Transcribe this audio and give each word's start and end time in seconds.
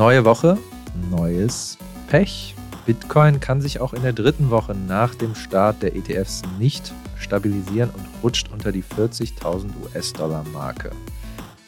Neue 0.00 0.24
Woche, 0.24 0.56
neues 1.10 1.76
Pech. 2.06 2.54
Bitcoin 2.86 3.38
kann 3.38 3.60
sich 3.60 3.82
auch 3.82 3.92
in 3.92 4.00
der 4.00 4.14
dritten 4.14 4.48
Woche 4.48 4.74
nach 4.74 5.14
dem 5.14 5.34
Start 5.34 5.82
der 5.82 5.94
ETFs 5.94 6.40
nicht 6.58 6.94
stabilisieren 7.18 7.90
und 7.90 8.08
rutscht 8.22 8.50
unter 8.50 8.72
die 8.72 8.82
40.000 8.82 9.68
US-Dollar-Marke. 9.84 10.90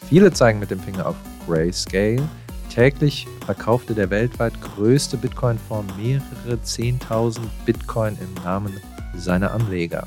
Viele 0.09 0.33
zeigen 0.33 0.61
mit 0.61 0.71
dem 0.71 0.81
Finger 0.81 1.09
auf 1.09 1.17
Grayscale. 1.47 2.27
Täglich 2.71 3.29
verkaufte 3.45 3.93
der 3.93 4.09
weltweit 4.09 4.55
größte 4.63 5.19
Bitcoin-Fonds 5.19 5.93
mehrere 5.99 6.59
10.000 6.65 7.39
Bitcoin 7.67 8.17
im 8.19 8.43
Namen 8.43 8.73
seiner 9.15 9.53
Anleger. 9.53 10.07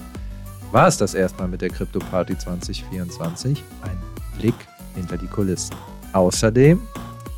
War 0.71 0.87
es 0.87 0.97
das 0.97 1.13
erstmal 1.13 1.47
mit 1.47 1.61
der 1.61 1.69
Crypto 1.69 1.99
Party 1.99 2.35
2024? 2.35 3.63
Ein 3.83 4.01
Blick 4.39 4.55
hinter 4.95 5.15
die 5.15 5.27
Kulissen. 5.27 5.75
Außerdem, 6.11 6.81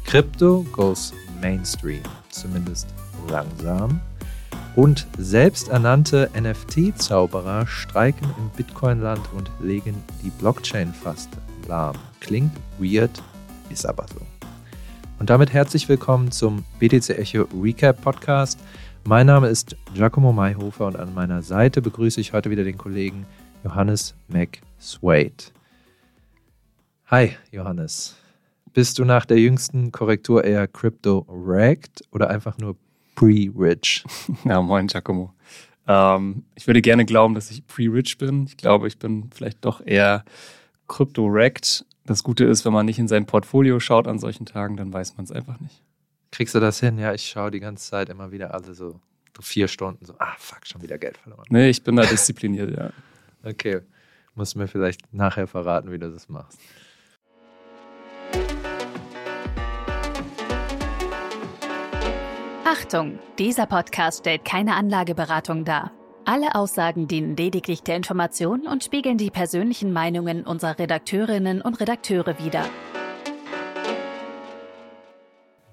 Crypto 0.08 0.66
goes 0.72 1.14
Mainstream, 1.42 2.02
zumindest 2.30 2.88
langsam. 3.30 4.00
Und 4.78 5.06
selbsternannte 5.18 6.30
NFT-Zauberer 6.34 7.68
streiken 7.68 8.26
im 8.38 8.50
Bitcoin-Land 8.56 9.34
und 9.36 9.52
legen 9.60 10.02
die 10.24 10.30
Blockchain 10.30 10.94
fast 10.94 11.30
lahm. 11.68 11.98
Klingt 12.22 12.54
weird, 12.80 13.22
ist 13.70 13.86
aber 13.86 14.06
so. 14.08 14.22
Und 15.20 15.30
damit 15.30 15.52
herzlich 15.52 15.90
willkommen 15.90 16.32
zum 16.32 16.64
BTC 16.80 17.10
Echo 17.10 17.46
Recap 17.62 18.02
Podcast. 18.02 18.62
Mein 19.04 19.28
Name 19.28 19.50
ist 19.50 19.76
Giacomo 19.94 20.32
Mayhofer 20.32 20.88
und 20.88 20.96
an 20.96 21.14
meiner 21.14 21.42
Seite 21.42 21.82
begrüße 21.82 22.22
ich 22.22 22.32
heute 22.32 22.50
wieder 22.50 22.64
den 22.64 22.78
Kollegen 22.78 23.26
Johannes 23.66 24.16
McSwade. 24.30 25.52
Hi, 27.08 27.36
Johannes. 27.52 28.16
Bist 28.78 29.00
du 29.00 29.06
nach 29.06 29.26
der 29.26 29.40
jüngsten 29.40 29.92
Korrektur 29.92 30.44
eher 30.44 30.68
crypto-wrecked 30.68 32.04
oder 32.12 32.30
einfach 32.30 32.60
nur 32.60 32.78
pre-rich? 33.16 34.04
Ja, 34.46 34.62
moin, 34.62 34.86
Giacomo. 34.86 35.34
Ähm, 35.88 36.44
ich 36.54 36.68
würde 36.68 36.84
gerne 36.84 37.04
glauben, 37.04 37.34
dass 37.34 37.50
ich 37.50 37.66
pre-rich 37.66 38.20
bin. 38.20 38.46
Ich 38.46 38.56
glaube, 38.56 38.88
ich 38.88 39.00
bin 39.00 39.32
vielleicht 39.34 39.66
doch 39.66 39.84
eher 39.84 40.24
crypto-wrecked. 40.88 41.88
Das 42.06 42.24
Gute 42.24 42.46
ist, 42.46 42.66
wenn 42.66 42.72
man 42.72 42.86
nicht 42.86 43.00
in 43.00 43.08
sein 43.08 43.26
Portfolio 43.26 43.80
schaut 43.80 44.08
an 44.08 44.20
solchen 44.20 44.46
Tagen, 44.46 44.78
dann 44.78 44.94
weiß 44.94 45.18
man 45.18 45.24
es 45.24 45.32
einfach 45.32 45.60
nicht. 45.60 45.82
Kriegst 46.30 46.54
du 46.54 46.60
das 46.60 46.80
hin? 46.80 47.00
Ja, 47.00 47.16
ich 47.16 47.28
schaue 47.28 47.50
die 47.50 47.60
ganze 47.60 47.90
Zeit 47.90 48.10
immer 48.10 48.32
wieder 48.32 48.54
alle 48.54 48.76
so, 48.76 49.00
so 49.36 49.42
vier 49.42 49.68
Stunden 49.70 50.06
so, 50.06 50.14
ah, 50.20 50.36
fuck, 50.38 50.68
schon 50.68 50.84
wieder 50.84 51.00
Geld 51.00 51.18
verloren. 51.18 51.46
Nee, 51.50 51.70
ich 51.70 51.84
bin 51.84 51.96
da 51.96 52.06
diszipliniert, 52.06 52.78
ja. 52.78 52.92
Okay, 53.44 53.82
musst 54.36 54.56
mir 54.56 54.68
vielleicht 54.68 55.12
nachher 55.12 55.48
verraten, 55.48 55.92
wie 55.92 55.98
du 55.98 56.12
das 56.12 56.30
machst. 56.30 56.60
Achtung, 62.70 63.18
dieser 63.40 63.66
Podcast 63.66 64.20
stellt 64.20 64.44
keine 64.44 64.76
Anlageberatung 64.76 65.64
dar. 65.64 65.94
Alle 66.26 66.54
Aussagen 66.54 67.08
dienen 67.08 67.38
lediglich 67.38 67.82
der 67.82 67.96
Information 67.96 68.68
und 68.68 68.84
spiegeln 68.84 69.18
die 69.18 69.32
persönlichen 69.32 69.94
Meinungen 69.94 70.46
unserer 70.46 70.78
Redakteurinnen 70.78 71.62
und 71.62 71.80
Redakteure 71.80 72.38
wider. 72.44 72.66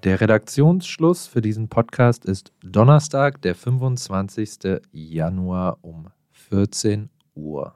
Der 0.05 0.21
Redaktionsschluss 0.21 1.27
für 1.27 1.41
diesen 1.41 1.67
Podcast 1.67 2.23
ist 2.23 2.53
Donnerstag, 2.63 3.41
der 3.41 3.55
25. 3.55 4.79
Januar 4.93 5.79
um 5.81 6.07
14 6.31 7.09
Uhr. 7.33 7.75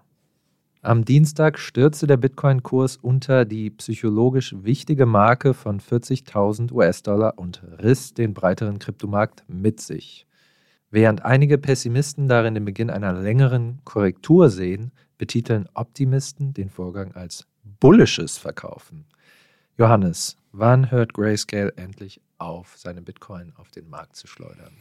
Am 0.82 1.04
Dienstag 1.04 1.60
stürzte 1.60 2.08
der 2.08 2.16
Bitcoin-Kurs 2.16 2.96
unter 2.96 3.44
die 3.44 3.70
psychologisch 3.70 4.56
wichtige 4.64 5.06
Marke 5.06 5.54
von 5.54 5.82
40.000 5.82 6.72
US-Dollar 6.72 7.34
und 7.38 7.62
riss 7.84 8.14
den 8.14 8.34
breiteren 8.34 8.80
Kryptomarkt 8.80 9.44
mit 9.50 9.82
sich. 9.82 10.26
Während 10.90 11.26
einige 11.26 11.58
Pessimisten 11.58 12.30
darin 12.30 12.54
den 12.54 12.64
Beginn 12.64 12.90
einer 12.90 13.12
längeren 13.12 13.82
Korrektur 13.84 14.50
sehen, 14.50 14.94
betiteln 15.18 15.68
Optimisten 15.74 16.54
den 16.54 16.70
Vorgang 16.70 17.12
als 17.12 17.46
bullisches 17.82 18.38
Verkaufen. 18.38 19.04
Johannes, 19.78 20.38
wann 20.54 20.92
hört 20.92 21.14
Grayscale 21.14 21.74
endlich 21.76 22.22
auf, 22.38 22.78
seine 22.78 23.02
Bitcoin 23.02 23.52
auf 23.58 23.70
den 23.70 23.90
Markt 23.90 24.16
zu 24.16 24.28
schleudern? 24.28 24.78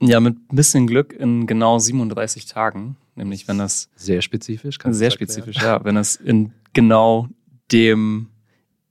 Ja, 0.00 0.20
mit 0.20 0.36
ein 0.36 0.56
bisschen 0.56 0.86
Glück 0.86 1.12
in 1.12 1.48
genau 1.48 1.80
37 1.80 2.46
Tagen. 2.46 2.96
Nämlich, 3.18 3.48
wenn 3.48 3.58
das. 3.58 3.90
Sehr 3.96 4.22
spezifisch, 4.22 4.78
kannst 4.78 4.98
Sehr 4.98 5.10
spezifisch, 5.10 5.56
ja. 5.56 5.84
Wenn 5.84 5.96
es 5.96 6.16
in 6.16 6.52
genau 6.72 7.28
dem, 7.72 8.28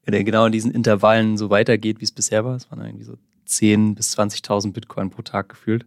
in 0.05 0.25
genau 0.25 0.45
in 0.45 0.51
diesen 0.51 0.71
Intervallen 0.71 1.37
so 1.37 1.49
weitergeht, 1.49 1.99
wie 1.99 2.03
es 2.03 2.11
bisher 2.11 2.45
war. 2.45 2.55
Es 2.55 2.69
waren 2.69 2.85
irgendwie 2.85 3.05
so 3.05 3.17
10.000 3.47 3.95
bis 3.95 4.17
20.000 4.17 4.73
Bitcoin 4.73 5.09
pro 5.09 5.21
Tag 5.21 5.49
gefühlt. 5.49 5.85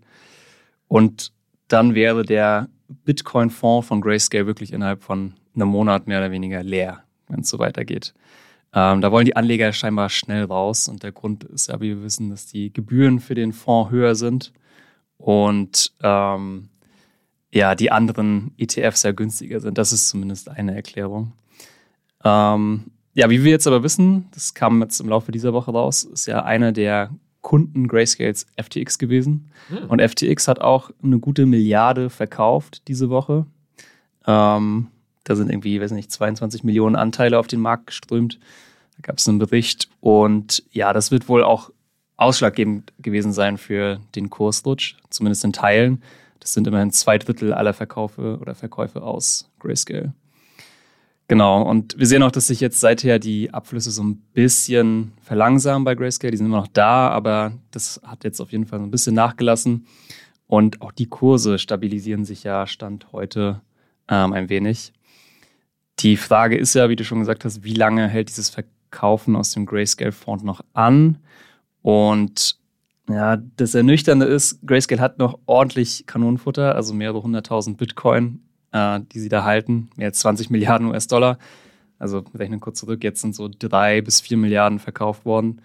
Und 0.88 1.32
dann 1.68 1.94
wäre 1.94 2.24
der 2.24 2.68
Bitcoin-Fonds 2.88 3.86
von 3.86 4.00
Grayscale 4.00 4.46
wirklich 4.46 4.72
innerhalb 4.72 5.02
von 5.02 5.34
einem 5.54 5.68
Monat 5.68 6.06
mehr 6.06 6.18
oder 6.18 6.30
weniger 6.30 6.62
leer, 6.62 7.04
wenn 7.28 7.40
es 7.40 7.48
so 7.48 7.58
weitergeht. 7.58 8.14
Ähm, 8.72 9.00
da 9.00 9.12
wollen 9.12 9.26
die 9.26 9.36
Anleger 9.36 9.72
scheinbar 9.72 10.08
schnell 10.08 10.44
raus. 10.44 10.88
Und 10.88 11.02
der 11.02 11.12
Grund 11.12 11.44
ist 11.44 11.68
ja, 11.68 11.80
wie 11.80 11.96
wir 11.96 12.02
wissen, 12.02 12.30
dass 12.30 12.46
die 12.46 12.72
Gebühren 12.72 13.20
für 13.20 13.34
den 13.34 13.52
Fonds 13.52 13.90
höher 13.90 14.14
sind. 14.14 14.52
Und 15.18 15.92
ähm, 16.02 16.70
ja, 17.52 17.74
die 17.74 17.90
anderen 17.90 18.52
ETFs 18.58 19.02
ja 19.02 19.12
günstiger 19.12 19.60
sind. 19.60 19.78
Das 19.78 19.92
ist 19.92 20.08
zumindest 20.08 20.48
eine 20.48 20.74
Erklärung. 20.74 21.32
Ähm, 22.24 22.90
ja, 23.14 23.28
wie 23.28 23.42
wir 23.42 23.50
jetzt 23.50 23.66
aber 23.66 23.82
wissen, 23.82 24.28
das 24.32 24.54
kam 24.54 24.80
jetzt 24.82 25.00
im 25.00 25.08
Laufe 25.08 25.32
dieser 25.32 25.52
Woche 25.52 25.72
raus, 25.72 26.04
ist 26.04 26.26
ja 26.26 26.44
einer 26.44 26.72
der 26.72 27.10
Kunden 27.40 27.88
Grayscales 27.88 28.46
FTX 28.56 28.98
gewesen. 28.98 29.50
Hm. 29.68 29.88
Und 29.88 30.00
FTX 30.00 30.46
hat 30.46 30.60
auch 30.60 30.90
eine 31.02 31.18
gute 31.18 31.46
Milliarde 31.46 32.10
verkauft 32.10 32.86
diese 32.86 33.10
Woche. 33.10 33.46
Ähm, 34.26 34.88
da 35.24 35.36
sind 35.36 35.50
irgendwie, 35.50 35.80
weiß 35.80 35.92
nicht, 35.92 36.10
22 36.10 36.64
Millionen 36.64 36.96
Anteile 36.96 37.38
auf 37.38 37.46
den 37.46 37.60
Markt 37.60 37.88
geströmt. 37.88 38.38
Da 38.96 39.02
gab 39.02 39.18
es 39.18 39.28
einen 39.28 39.38
Bericht. 39.38 39.88
Und 40.00 40.62
ja, 40.70 40.92
das 40.92 41.10
wird 41.10 41.28
wohl 41.28 41.42
auch 41.42 41.70
ausschlaggebend 42.16 42.92
gewesen 42.98 43.32
sein 43.32 43.56
für 43.56 43.98
den 44.14 44.28
Kursrutsch, 44.28 44.96
zumindest 45.08 45.44
in 45.44 45.52
Teilen. 45.52 46.02
Das 46.40 46.52
sind 46.52 46.66
immerhin 46.66 46.90
zwei 46.90 47.18
Drittel 47.18 47.52
aller 47.52 47.74
Verkaufe 47.74 48.38
oder 48.40 48.54
Verkäufe 48.54 49.02
aus 49.02 49.50
Grayscale. 49.58 50.14
Genau, 51.28 51.62
und 51.62 51.96
wir 51.96 52.06
sehen 52.06 52.24
auch, 52.24 52.32
dass 52.32 52.48
sich 52.48 52.58
jetzt 52.58 52.80
seither 52.80 53.20
die 53.20 53.54
Abflüsse 53.54 53.92
so 53.92 54.02
ein 54.02 54.16
bisschen 54.32 55.12
verlangsamen 55.22 55.84
bei 55.84 55.94
Grayscale. 55.94 56.32
Die 56.32 56.38
sind 56.38 56.46
immer 56.46 56.56
noch 56.56 56.66
da, 56.66 57.08
aber 57.08 57.52
das 57.70 58.00
hat 58.04 58.24
jetzt 58.24 58.40
auf 58.40 58.50
jeden 58.50 58.66
Fall 58.66 58.80
so 58.80 58.84
ein 58.84 58.90
bisschen 58.90 59.14
nachgelassen. 59.14 59.86
Und 60.48 60.82
auch 60.82 60.90
die 60.90 61.06
Kurse 61.06 61.60
stabilisieren 61.60 62.24
sich 62.24 62.42
ja 62.42 62.66
Stand 62.66 63.12
heute 63.12 63.60
ähm, 64.08 64.32
ein 64.32 64.48
wenig. 64.48 64.92
Die 66.00 66.16
Frage 66.16 66.56
ist 66.56 66.74
ja, 66.74 66.88
wie 66.88 66.96
du 66.96 67.04
schon 67.04 67.20
gesagt 67.20 67.44
hast, 67.44 67.62
wie 67.62 67.74
lange 67.74 68.08
hält 68.08 68.30
dieses 68.30 68.50
Verkaufen 68.50 69.36
aus 69.36 69.52
dem 69.52 69.66
Grayscale-Fonds 69.66 70.42
noch 70.42 70.62
an? 70.72 71.18
Und 71.82 72.59
ja, 73.10 73.36
das 73.56 73.74
Ernüchternde 73.74 74.26
ist, 74.26 74.60
Grayscale 74.66 75.00
hat 75.00 75.18
noch 75.18 75.38
ordentlich 75.46 76.04
Kanonenfutter, 76.06 76.74
also 76.74 76.94
mehrere 76.94 77.22
hunderttausend 77.22 77.78
Bitcoin, 77.78 78.40
äh, 78.72 79.00
die 79.12 79.20
sie 79.20 79.28
da 79.28 79.44
halten, 79.44 79.90
mehr 79.96 80.08
als 80.08 80.20
20 80.20 80.50
Milliarden 80.50 80.88
US-Dollar. 80.88 81.38
Also 81.98 82.24
rechnen 82.34 82.60
kurz 82.60 82.78
zurück, 82.80 83.04
jetzt 83.04 83.20
sind 83.20 83.34
so 83.34 83.48
drei 83.48 84.00
bis 84.00 84.20
vier 84.20 84.36
Milliarden 84.36 84.78
verkauft 84.78 85.24
worden. 85.24 85.60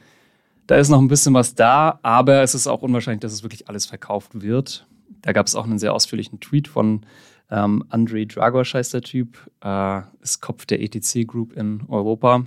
Da 0.68 0.76
ist 0.76 0.90
noch 0.90 1.00
ein 1.00 1.08
bisschen 1.08 1.34
was 1.34 1.56
da, 1.56 2.00
aber 2.02 2.42
es 2.42 2.56
ist 2.56 2.68
auch 2.68 2.82
unwahrscheinlich, 2.82 3.22
dass 3.22 3.34
es 3.34 3.44
wirklich 3.44 3.70
alles 3.70 3.86
verkauft 3.86 4.42
wird. 4.42 4.88
Da 5.22 5.32
gab 5.32 5.48
es 5.48 5.56
auch 5.56 5.66
einen 5.66 5.80
sehr 5.80 5.94
ausführlichen 5.94 6.40
Tweet 6.40 6.68
von 6.68 7.06
ähm, 7.52 7.84
Andrei 7.90 8.26
Dragos, 8.26 8.74
heißt 8.74 8.94
der 8.94 9.02
Typ, 9.02 9.38
äh, 9.64 10.02
ist 10.22 10.42
Kopf 10.42 10.66
der 10.66 10.82
ETC 10.82 11.28
Group 11.28 11.54
in 11.54 11.84
Europa. 11.88 12.46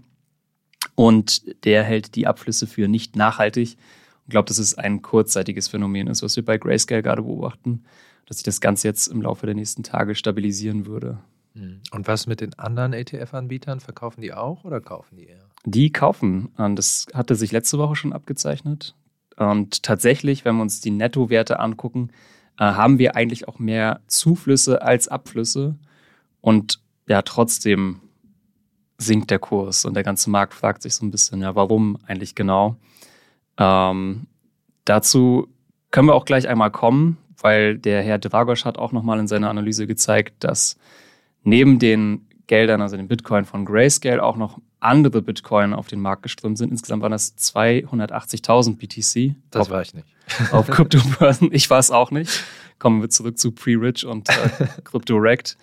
Und 0.95 1.65
der 1.65 1.85
hält 1.85 2.17
die 2.17 2.27
Abflüsse 2.27 2.67
für 2.67 2.89
nicht 2.89 3.15
nachhaltig 3.15 3.77
ich 4.29 4.31
glaube, 4.31 4.47
dass 4.47 4.59
es 4.59 4.77
ein 4.77 5.01
kurzzeitiges 5.01 5.69
Phänomen 5.69 6.07
ist, 6.07 6.23
was 6.23 6.37
wir 6.37 6.45
bei 6.45 6.59
Grayscale 6.59 7.03
gerade 7.03 7.23
beobachten, 7.23 7.85
dass 8.27 8.37
sich 8.37 8.45
das 8.45 8.61
Ganze 8.61 8.87
jetzt 8.87 9.07
im 9.07 9.23
Laufe 9.23 9.47
der 9.47 9.55
nächsten 9.55 9.83
Tage 9.83 10.15
stabilisieren 10.15 10.85
würde. 10.85 11.19
Hm. 11.55 11.81
Und 11.93 12.09
was 12.09 12.27
mit 12.27 12.43
den 12.43 12.53
anderen 12.59 12.93
ETF-Anbietern? 12.93 13.81
Verkaufen 13.81 14.21
die 14.21 14.35
auch 14.35 14.65
oder 14.65 14.83
kaufen 14.83 15.17
die 15.17 15.29
eher? 15.29 15.49
Die 15.65 15.91
kaufen. 15.93 16.51
Das 16.75 17.07
hatte 17.15 17.37
sich 17.37 17.53
letzte 17.53 17.79
Woche 17.79 17.97
schon 17.97 18.13
abgezeichnet. 18.13 18.95
Und 19.37 19.83
tatsächlich, 19.83 20.45
wenn 20.45 20.57
wir 20.57 20.63
uns 20.63 20.83
die 20.83 20.91
Nettowerte 20.91 21.59
angucken, 21.59 22.11
äh, 22.59 22.65
haben 22.65 22.99
wir 22.99 23.17
eigentlich 23.17 23.49
auch 23.49 23.59
mehr 23.59 24.03
Zuflüsse 24.09 24.83
als 24.83 25.09
Abflüsse. 25.09 25.77
Und 26.43 26.83
ja, 27.09 27.23
trotzdem 27.23 28.03
sinkt 28.99 29.31
der 29.31 29.39
Kurs 29.39 29.87
und 29.87 29.95
der 29.95 30.03
ganze 30.03 30.29
Markt 30.29 30.53
fragt 30.53 30.83
sich 30.83 30.95
so 30.95 31.07
ein 31.07 31.11
bisschen, 31.11 31.41
ja, 31.41 31.55
warum 31.55 31.97
eigentlich 32.07 32.35
genau? 32.35 32.77
Ähm, 33.59 34.27
dazu 34.85 35.49
können 35.91 36.09
wir 36.09 36.15
auch 36.15 36.25
gleich 36.25 36.49
einmal 36.49 36.71
kommen, 36.71 37.19
weil 37.41 37.79
der 37.79 38.03
Herr 38.03 38.19
Dragos 38.19 38.65
hat 38.65 38.79
auch 38.79 38.93
nochmal 38.93 39.19
in 39.19 39.29
seiner 39.29 39.51
Analyse 39.51 39.87
gezeigt, 39.87 40.45
dass 40.45 40.77
neben 41.43 41.79
den 41.79 42.27
Geldern, 42.47 42.81
also 42.81 42.97
den 42.97 43.09
Bitcoin 43.09 43.45
von 43.45 43.65
Grayscale, 43.65 44.23
auch 44.23 44.37
noch 44.37 44.59
andere 44.81 45.23
Bitcoin 45.23 45.75
auf 45.75 45.89
den 45.89 46.01
Markt 46.01 46.23
geströmt 46.23 46.57
sind. 46.57 46.71
Insgesamt 46.71 47.03
waren 47.03 47.13
das 47.13 47.37
280.000 47.37 48.77
BTC. 48.77 49.37
Das 49.51 49.63
auf, 49.63 49.71
war 49.71 49.83
ich 49.83 49.95
nicht. 49.95 50.07
Auf 50.53 50.67
Kryptobörsen. 50.67 51.51
Ich 51.53 51.71
war 51.71 51.79
es 51.79 51.91
auch 51.91 52.11
nicht. 52.11 52.45
Kommen 52.79 53.01
wir 53.01 53.09
zurück 53.09 53.39
zu 53.39 53.51
Pre-Rich 53.53 54.05
und 54.05 54.29
äh, 54.29 54.67
CryptoRect. 54.85 55.57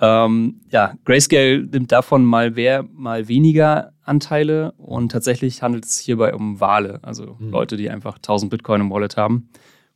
Ähm, 0.00 0.60
ja, 0.70 0.94
Grayscale 1.04 1.60
nimmt 1.60 1.92
davon 1.92 2.24
mal 2.24 2.50
mehr, 2.50 2.84
mal 2.92 3.28
weniger 3.28 3.93
Anteile 4.04 4.72
und 4.72 5.12
tatsächlich 5.12 5.62
handelt 5.62 5.84
es 5.84 5.98
hierbei 5.98 6.34
um 6.34 6.60
Wale, 6.60 7.00
also 7.02 7.36
mhm. 7.38 7.50
Leute, 7.50 7.76
die 7.76 7.90
einfach 7.90 8.16
1000 8.16 8.50
Bitcoin 8.50 8.82
im 8.82 8.90
Wallet 8.90 9.16
haben. 9.16 9.48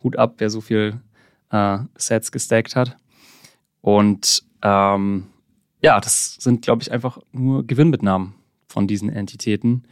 Hut 0.02 0.16
ab, 0.16 0.34
wer 0.38 0.50
so 0.50 0.60
viel 0.60 1.00
äh, 1.50 1.78
Sets 1.96 2.32
gestackt 2.32 2.76
hat. 2.76 2.96
Und 3.80 4.42
ähm, 4.62 5.26
ja, 5.82 6.00
das 6.00 6.36
sind, 6.40 6.62
glaube 6.62 6.82
ich, 6.82 6.92
einfach 6.92 7.18
nur 7.32 7.66
Gewinnmitnahmen 7.66 8.34
von 8.66 8.86
diesen 8.86 9.08
Entitäten. 9.08 9.84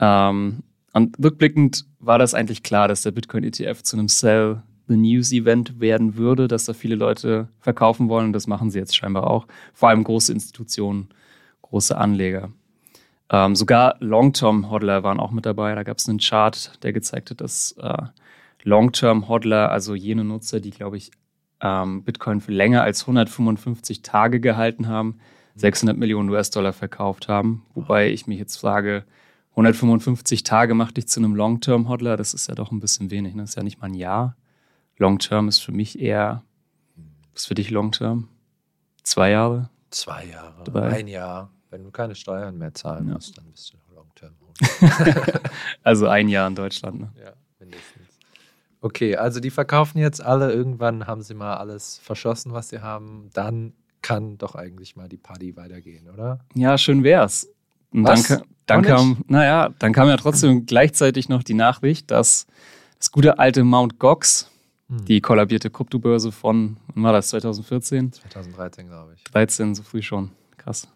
Ähm, 0.00 0.62
und 0.92 1.16
rückblickend 1.22 1.86
war 1.98 2.18
das 2.18 2.34
eigentlich 2.34 2.62
klar, 2.62 2.88
dass 2.88 3.02
der 3.02 3.10
Bitcoin-ETF 3.10 3.82
zu 3.82 3.96
einem 3.96 4.08
Sell 4.08 4.62
the 4.88 4.96
News 4.96 5.32
Event 5.32 5.80
werden 5.80 6.16
würde, 6.16 6.48
dass 6.48 6.64
da 6.64 6.72
viele 6.72 6.94
Leute 6.94 7.48
verkaufen 7.60 8.08
wollen. 8.08 8.26
Und 8.26 8.32
das 8.32 8.46
machen 8.46 8.70
sie 8.70 8.78
jetzt 8.78 8.96
scheinbar 8.96 9.28
auch. 9.28 9.46
Vor 9.74 9.90
allem 9.90 10.02
große 10.02 10.32
Institutionen, 10.32 11.08
große 11.62 11.96
Anleger. 11.96 12.50
Ähm, 13.30 13.54
sogar 13.54 13.96
Long-Term-Hodler 14.00 15.02
waren 15.02 15.20
auch 15.20 15.30
mit 15.30 15.46
dabei. 15.46 15.74
Da 15.74 15.82
gab 15.82 15.98
es 15.98 16.08
einen 16.08 16.18
Chart, 16.18 16.82
der 16.82 16.92
gezeigt 16.92 17.30
hat, 17.30 17.40
dass 17.40 17.72
äh, 17.72 18.02
Long-Term-Hodler, 18.62 19.70
also 19.70 19.94
jene 19.94 20.24
Nutzer, 20.24 20.60
die, 20.60 20.70
glaube 20.70 20.96
ich, 20.96 21.10
ähm, 21.60 22.04
Bitcoin 22.04 22.40
für 22.40 22.52
länger 22.52 22.82
als 22.82 23.02
155 23.02 24.02
Tage 24.02 24.40
gehalten 24.40 24.86
haben, 24.88 25.18
600 25.56 25.96
Millionen 25.96 26.30
US-Dollar 26.30 26.72
verkauft 26.72 27.28
haben. 27.28 27.66
Wobei 27.74 28.10
ich 28.10 28.26
mich 28.26 28.38
jetzt 28.38 28.56
frage, 28.56 29.04
155 29.50 30.44
Tage 30.44 30.74
macht 30.74 30.96
dich 30.96 31.08
zu 31.08 31.20
einem 31.20 31.34
Long-Term-Hodler, 31.34 32.16
das 32.16 32.32
ist 32.32 32.48
ja 32.48 32.54
doch 32.54 32.70
ein 32.70 32.80
bisschen 32.80 33.10
wenig, 33.10 33.34
ne? 33.34 33.42
das 33.42 33.50
ist 33.50 33.56
ja 33.56 33.64
nicht 33.64 33.80
mal 33.80 33.88
ein 33.88 33.94
Jahr. 33.94 34.36
Long-Term 34.98 35.48
ist 35.48 35.58
für 35.58 35.72
mich 35.72 35.98
eher, 35.98 36.44
was 37.32 37.42
ist 37.42 37.48
für 37.48 37.54
dich 37.54 37.70
Long-Term? 37.70 38.28
Zwei 39.02 39.30
Jahre? 39.30 39.68
Zwei 39.90 40.26
Jahre, 40.26 40.64
Drei. 40.64 40.88
ein 40.98 41.08
Jahr. 41.08 41.50
Wenn 41.70 41.84
du 41.84 41.90
keine 41.90 42.14
Steuern 42.14 42.56
mehr 42.56 42.72
zahlen 42.74 43.08
ja. 43.08 43.14
musst, 43.14 43.36
dann 43.36 43.50
bist 43.50 43.72
du 43.72 43.94
Long-Term. 43.94 44.34
also 45.82 46.08
ein 46.08 46.28
Jahr 46.28 46.48
in 46.48 46.54
Deutschland. 46.54 47.00
Ne? 47.00 47.12
Ja, 47.22 47.32
mindestens. 47.58 48.08
Okay, 48.80 49.16
also 49.16 49.40
die 49.40 49.50
verkaufen 49.50 49.98
jetzt 49.98 50.22
alle. 50.22 50.52
Irgendwann 50.52 51.06
haben 51.06 51.22
sie 51.22 51.34
mal 51.34 51.56
alles 51.56 51.98
verschossen, 51.98 52.52
was 52.52 52.68
sie 52.68 52.80
haben. 52.80 53.28
Dann 53.34 53.72
kann 54.02 54.38
doch 54.38 54.54
eigentlich 54.54 54.96
mal 54.96 55.08
die 55.08 55.16
Party 55.16 55.56
weitergehen, 55.56 56.08
oder? 56.08 56.40
Ja, 56.54 56.78
schön 56.78 57.02
wär's. 57.02 57.48
Und 57.90 58.04
Was? 58.04 58.28
dann, 58.28 58.42
dann 58.66 58.82
kam, 58.82 59.24
naja, 59.26 59.70
dann 59.78 59.92
kam 59.92 60.08
ja 60.08 60.16
trotzdem 60.16 60.66
gleichzeitig 60.66 61.28
noch 61.28 61.42
die 61.42 61.54
Nachricht, 61.54 62.10
dass 62.10 62.46
das 62.98 63.10
gute 63.10 63.38
alte 63.38 63.64
Mount 63.64 63.98
Gox, 63.98 64.50
hm. 64.88 65.04
die 65.06 65.20
kollabierte 65.20 65.70
Kryptobörse 65.70 66.32
von, 66.32 66.76
wann 66.94 67.04
war 67.04 67.12
das, 67.12 67.28
2014? 67.28 68.12
2013, 68.12 68.86
glaube 68.86 69.14
ich. 69.16 69.24
13, 69.24 69.74
so 69.74 69.82
früh 69.82 70.02
schon. 70.02 70.30
Krass. 70.56 70.88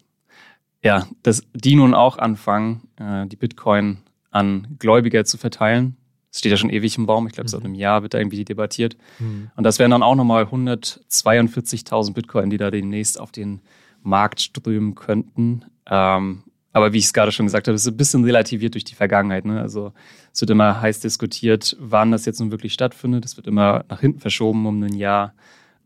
Ja, 0.83 1.07
dass 1.23 1.43
die 1.53 1.75
nun 1.75 1.93
auch 1.93 2.17
anfangen, 2.17 2.81
äh, 2.97 3.25
die 3.27 3.37
Bitcoin 3.37 3.99
an 4.31 4.75
Gläubiger 4.79 5.23
zu 5.25 5.37
verteilen. 5.37 5.95
Das 6.29 6.39
steht 6.39 6.51
ja 6.51 6.57
schon 6.57 6.71
ewig 6.71 6.97
im 6.97 7.05
Baum. 7.05 7.27
Ich 7.27 7.33
glaube, 7.33 7.47
mhm. 7.47 7.51
seit 7.51 7.63
einem 7.63 7.75
Jahr 7.75 8.01
wird 8.01 8.13
da 8.13 8.17
irgendwie 8.17 8.43
debattiert. 8.43 8.97
Mhm. 9.19 9.51
Und 9.55 9.63
das 9.63 9.79
wären 9.79 9.91
dann 9.91 10.03
auch 10.03 10.15
nochmal 10.15 10.43
142.000 10.45 12.13
Bitcoin, 12.13 12.49
die 12.49 12.57
da 12.57 12.69
demnächst 12.69 13.19
auf 13.19 13.31
den 13.31 13.61
Markt 14.01 14.41
strömen 14.41 14.95
könnten. 14.95 15.65
Ähm, 15.85 16.43
aber 16.73 16.91
wie 16.91 16.97
ich 16.97 17.05
es 17.05 17.13
gerade 17.13 17.31
schon 17.31 17.45
gesagt 17.45 17.67
habe, 17.67 17.75
ist 17.75 17.87
ein 17.87 17.95
bisschen 17.95 18.23
relativiert 18.25 18.73
durch 18.73 18.83
die 18.83 18.95
Vergangenheit. 18.95 19.45
Ne? 19.45 19.61
Also 19.61 19.93
es 20.33 20.41
wird 20.41 20.49
immer 20.49 20.81
heiß 20.81 20.99
diskutiert, 20.99 21.77
wann 21.79 22.11
das 22.11 22.25
jetzt 22.25 22.39
nun 22.39 22.51
wirklich 22.51 22.73
stattfindet. 22.73 23.23
Es 23.23 23.37
wird 23.37 23.47
immer 23.47 23.85
nach 23.89 24.01
hinten 24.01 24.19
verschoben 24.19 24.65
um 24.65 24.81
ein 24.81 24.95
Jahr. 24.95 25.35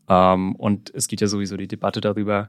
Ähm, 0.08 0.56
und 0.56 0.90
es 0.94 1.06
gibt 1.06 1.20
ja 1.20 1.28
sowieso 1.28 1.58
die 1.58 1.68
Debatte 1.68 2.00
darüber, 2.00 2.48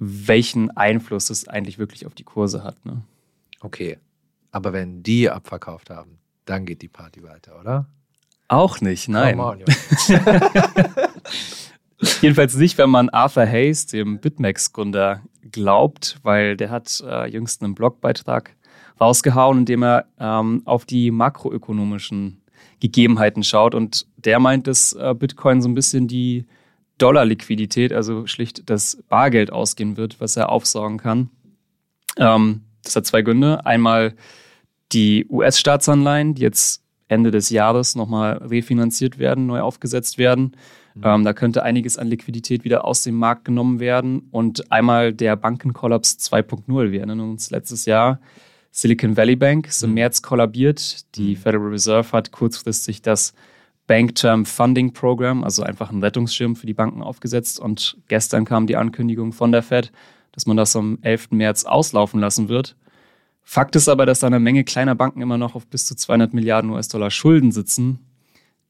welchen 0.00 0.76
Einfluss 0.76 1.30
es 1.30 1.46
eigentlich 1.46 1.78
wirklich 1.78 2.06
auf 2.06 2.14
die 2.14 2.24
Kurse 2.24 2.64
hat. 2.64 2.84
Ne? 2.84 3.02
Okay. 3.60 3.98
Aber 4.50 4.72
wenn 4.72 5.02
die 5.02 5.30
abverkauft 5.30 5.90
haben, 5.90 6.18
dann 6.46 6.66
geht 6.66 6.82
die 6.82 6.88
Party 6.88 7.22
weiter, 7.22 7.60
oder? 7.60 7.86
Auch 8.48 8.80
nicht, 8.80 9.08
nein. 9.08 9.38
On, 9.38 9.62
Jedenfalls 12.22 12.56
nicht, 12.56 12.78
wenn 12.78 12.90
man 12.90 13.10
Arthur 13.10 13.46
Hayes, 13.46 13.86
dem 13.86 14.18
BitMEX-Gründer, 14.18 15.22
glaubt, 15.52 16.18
weil 16.22 16.56
der 16.56 16.70
hat 16.70 17.02
äh, 17.06 17.26
jüngst 17.30 17.62
einen 17.62 17.74
Blogbeitrag 17.74 18.56
rausgehauen, 19.00 19.58
in 19.58 19.64
dem 19.66 19.82
er 19.82 20.06
ähm, 20.18 20.62
auf 20.64 20.86
die 20.86 21.10
makroökonomischen 21.10 22.40
Gegebenheiten 22.80 23.44
schaut. 23.44 23.74
Und 23.74 24.06
der 24.16 24.40
meint, 24.40 24.66
dass 24.66 24.94
äh, 24.94 25.14
Bitcoin 25.14 25.60
so 25.62 25.68
ein 25.68 25.74
bisschen 25.74 26.08
die 26.08 26.46
Dollarliquidität, 27.00 27.92
also 27.92 28.26
schlicht 28.26 28.68
das 28.68 29.02
Bargeld 29.08 29.52
ausgehen 29.52 29.96
wird, 29.96 30.20
was 30.20 30.36
er 30.36 30.50
aufsaugen 30.50 30.98
kann. 30.98 31.30
Ähm, 32.16 32.62
das 32.82 32.96
hat 32.96 33.06
zwei 33.06 33.22
Gründe. 33.22 33.64
Einmal 33.66 34.14
die 34.92 35.26
US-Staatsanleihen, 35.28 36.34
die 36.34 36.42
jetzt 36.42 36.82
Ende 37.08 37.30
des 37.30 37.50
Jahres 37.50 37.96
nochmal 37.96 38.38
refinanziert 38.38 39.18
werden, 39.18 39.46
neu 39.46 39.60
aufgesetzt 39.60 40.18
werden. 40.18 40.56
Mhm. 40.94 41.02
Ähm, 41.04 41.24
da 41.24 41.32
könnte 41.32 41.62
einiges 41.62 41.98
an 41.98 42.08
Liquidität 42.08 42.64
wieder 42.64 42.84
aus 42.84 43.02
dem 43.02 43.16
Markt 43.16 43.44
genommen 43.44 43.80
werden. 43.80 44.28
Und 44.30 44.70
einmal 44.70 45.12
der 45.12 45.36
Bankenkollaps 45.36 46.18
2.0. 46.18 46.90
Wir 46.90 47.00
erinnern 47.00 47.20
uns 47.20 47.50
letztes 47.50 47.86
Jahr, 47.86 48.20
Silicon 48.72 49.16
Valley 49.16 49.36
Bank 49.36 49.66
ist 49.66 49.82
im 49.82 49.90
mhm. 49.90 49.94
März 49.94 50.22
kollabiert. 50.22 51.16
Die 51.16 51.34
mhm. 51.34 51.36
Federal 51.36 51.68
Reserve 51.68 52.12
hat 52.12 52.30
kurzfristig 52.30 53.02
das 53.02 53.34
Bank 53.90 54.14
Term 54.14 54.46
Funding 54.46 54.92
Program, 54.92 55.42
also 55.42 55.64
einfach 55.64 55.90
einen 55.90 56.00
Rettungsschirm 56.00 56.54
für 56.54 56.64
die 56.64 56.74
Banken 56.74 57.02
aufgesetzt. 57.02 57.58
Und 57.58 57.98
gestern 58.06 58.44
kam 58.44 58.68
die 58.68 58.76
Ankündigung 58.76 59.32
von 59.32 59.50
der 59.50 59.64
Fed, 59.64 59.90
dass 60.30 60.46
man 60.46 60.56
das 60.56 60.76
am 60.76 61.00
11. 61.02 61.32
März 61.32 61.64
auslaufen 61.64 62.20
lassen 62.20 62.48
wird. 62.48 62.76
Fakt 63.42 63.74
ist 63.74 63.88
aber, 63.88 64.06
dass 64.06 64.20
da 64.20 64.28
eine 64.28 64.38
Menge 64.38 64.62
kleiner 64.62 64.94
Banken 64.94 65.20
immer 65.22 65.38
noch 65.38 65.56
auf 65.56 65.66
bis 65.66 65.86
zu 65.86 65.96
200 65.96 66.32
Milliarden 66.34 66.70
US-Dollar 66.70 67.10
Schulden 67.10 67.50
sitzen. 67.50 67.98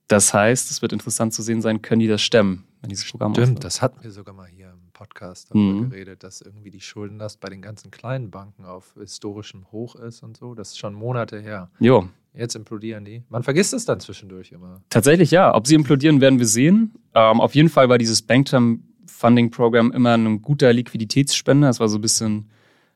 Das 0.09 0.33
heißt, 0.33 0.71
es 0.71 0.81
wird 0.81 0.95
interessant 0.95 1.35
zu 1.35 1.43
sehen 1.43 1.61
sein, 1.61 1.83
können 1.83 2.01
die 2.01 2.09
das 2.09 2.23
stemmen, 2.23 2.65
wenn 2.81 2.89
dieses 2.89 3.11
Programm 3.11 3.35
Stimmt, 3.35 3.43
auslaufen. 3.43 3.61
das 3.61 3.83
hatten 3.83 4.03
wir 4.03 4.13
sogar 4.13 4.35
mal 4.35 4.49
hier 4.49 4.71
im 4.71 4.91
Podcast 4.95 5.51
darüber 5.51 5.83
mhm. 5.83 5.91
geredet, 5.91 6.25
dass 6.25 6.41
irgendwie 6.41 6.71
die 6.71 6.81
Schuldenlast 6.81 7.41
bei 7.41 7.51
den 7.51 7.61
ganzen 7.61 7.91
kleinen 7.91 8.31
Banken 8.31 8.65
auf 8.65 8.95
historischem 8.99 9.71
Hoch 9.71 9.97
ist 9.97 10.23
und 10.23 10.39
so. 10.39 10.55
Das 10.55 10.71
ist 10.71 10.79
schon 10.79 10.95
Monate 10.95 11.43
her. 11.43 11.71
Jo. 11.79 12.09
Jetzt 12.35 12.55
implodieren 12.55 13.05
die. 13.05 13.23
Man 13.29 13.43
vergisst 13.43 13.75
es 13.75 13.85
dann 13.85 14.01
zwischendurch 14.01 14.53
immer. 14.53 14.81
Tatsächlich 14.89 15.31
ja. 15.31 15.55
Ob 15.55 15.67
sie 15.67 15.75
implodieren, 15.75 16.21
werden 16.21 16.39
wir 16.39 16.47
sehen. 16.47 16.93
Ähm, 17.15 17.41
auf 17.41 17.55
jeden 17.55 17.69
Fall 17.69 17.89
war 17.89 17.99
dieses 17.99 18.23
Bankterm 18.23 18.85
Funding 19.07 19.51
Program 19.51 19.91
immer 19.93 20.15
ein 20.15 20.41
guter 20.41 20.73
Liquiditätsspender. 20.73 21.69
Es 21.69 21.81
war 21.81 21.89
so 21.89 21.99
ein 21.99 22.03
bisschen 22.03 22.49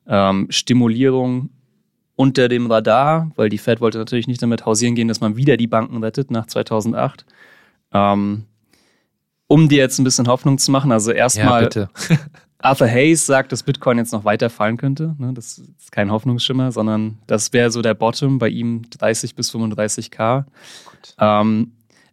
ähm, 0.07 0.47
Stimulierung 0.49 1.49
unter 2.15 2.47
dem 2.47 2.71
Radar, 2.71 3.31
weil 3.35 3.49
die 3.49 3.57
Fed 3.57 3.81
wollte 3.81 3.97
natürlich 3.97 4.27
nicht 4.27 4.41
damit 4.41 4.65
hausieren 4.65 4.95
gehen, 4.95 5.07
dass 5.07 5.19
man 5.19 5.35
wieder 5.35 5.57
die 5.57 5.67
Banken 5.67 6.03
rettet 6.03 6.31
nach 6.31 6.47
2008. 6.47 7.25
Ähm, 7.93 8.45
um 9.47 9.69
dir 9.69 9.77
jetzt 9.77 9.99
ein 9.99 10.03
bisschen 10.03 10.27
Hoffnung 10.27 10.57
zu 10.57 10.71
machen, 10.71 10.91
also 10.91 11.11
erstmal, 11.11 11.69
ja, 11.75 11.89
Arthur 12.65 12.87
Hayes 12.87 13.25
sagt, 13.25 13.51
dass 13.51 13.63
Bitcoin 13.63 13.97
jetzt 13.97 14.11
noch 14.11 14.25
weiter 14.25 14.49
fallen 14.49 14.77
könnte. 14.77 15.15
Ne? 15.17 15.33
Das 15.33 15.59
ist 15.59 15.91
kein 15.91 16.11
Hoffnungsschimmer, 16.11 16.71
sondern 16.71 17.19
das 17.27 17.53
wäre 17.53 17.71
so 17.71 17.81
der 17.81 17.93
Bottom, 17.93 18.39
bei 18.39 18.49
ihm 18.49 18.83
30 18.89 19.35
bis 19.35 19.53
35k. 19.53 20.45
Ähm, 21.19 21.71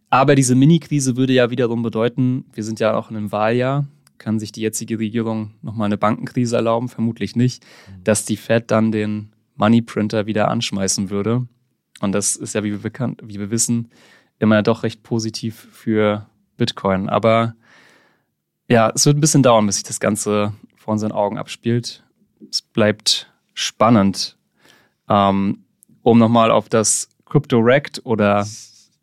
aber 0.09 0.35
diese 0.35 0.55
Mini-Krise 0.55 1.17
würde 1.17 1.33
ja 1.33 1.49
wiederum 1.49 1.81
bedeuten, 1.81 2.45
wir 2.53 2.63
sind 2.63 2.79
ja 2.79 2.95
auch 2.95 3.09
in 3.09 3.17
einem 3.17 3.31
Wahljahr, 3.31 3.87
kann 4.19 4.39
sich 4.39 4.51
die 4.51 4.61
jetzige 4.61 4.99
Regierung 4.99 5.51
nochmal 5.61 5.87
eine 5.87 5.97
Bankenkrise 5.97 6.55
erlauben? 6.55 6.87
Vermutlich 6.87 7.35
nicht, 7.35 7.63
mhm. 7.63 8.03
dass 8.03 8.23
die 8.23 8.37
Fed 8.37 8.71
dann 8.71 8.91
den 8.91 9.33
Moneyprinter 9.55 10.25
wieder 10.27 10.49
anschmeißen 10.49 11.09
würde. 11.09 11.47
Und 11.99 12.11
das 12.13 12.35
ist 12.35 12.55
ja, 12.55 12.63
wie 12.63 12.71
wir, 12.71 12.79
bekannt, 12.79 13.21
wie 13.23 13.39
wir 13.39 13.51
wissen, 13.51 13.89
immer 14.39 14.61
doch 14.61 14.83
recht 14.83 15.03
positiv 15.03 15.67
für 15.71 16.27
Bitcoin. 16.57 17.09
Aber 17.09 17.55
ja, 18.73 18.91
es 18.95 19.05
wird 19.05 19.17
ein 19.17 19.21
bisschen 19.21 19.43
dauern, 19.43 19.67
bis 19.67 19.75
sich 19.75 19.83
das 19.83 19.99
Ganze 19.99 20.51
vor 20.75 20.93
unseren 20.93 21.11
Augen 21.11 21.37
abspielt. 21.37 22.03
Es 22.49 22.63
bleibt 22.63 23.31
spannend. 23.53 24.35
Ähm, 25.07 25.59
um 26.01 26.17
nochmal 26.17 26.49
auf 26.49 26.69
das 26.69 27.07
Crypto-Rect 27.25 28.01
oder 28.03 28.47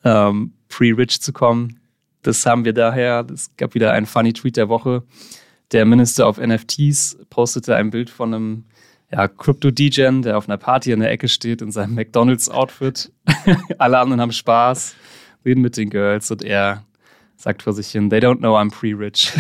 ähm, 0.03 0.55
Pre-Rich 0.69 1.23
zu 1.23 1.33
kommen. 1.33 1.79
Das 2.23 2.45
haben 2.47 2.65
wir 2.65 2.73
daher. 2.73 3.25
Es 3.33 3.57
gab 3.57 3.75
wieder 3.75 3.93
einen 3.93 4.07
funny 4.07 4.33
Tweet 4.33 4.57
der 4.57 4.69
Woche. 4.69 5.05
Der 5.71 5.85
Minister 5.85 6.29
of 6.29 6.39
NFTs 6.39 7.19
postete 7.31 7.77
ein 7.77 7.91
Bild 7.91 8.11
von 8.11 8.35
einem 8.35 8.65
ja, 9.13 9.29
Crypto-Degen, 9.29 10.23
der 10.23 10.37
auf 10.37 10.49
einer 10.49 10.59
Party 10.59 10.91
in 10.91 10.99
der 10.99 11.13
Ecke 11.13 11.29
steht 11.29 11.63
in 11.63 11.71
seinem 11.71 11.95
McDonalds-Outfit. 11.95 13.13
Alle 13.79 14.01
anderen 14.01 14.21
haben 14.21 14.33
Spaß, 14.33 14.97
reden 15.45 15.61
mit 15.61 15.77
den 15.77 15.91
Girls 15.91 16.29
und 16.33 16.43
er 16.43 16.85
sagt 17.41 17.63
vor 17.63 17.73
sich 17.73 17.91
hin, 17.91 18.11
they 18.11 18.21
don't 18.21 18.39
know 18.39 18.57
I'm 18.57 18.71
pre-rich. 18.71 19.33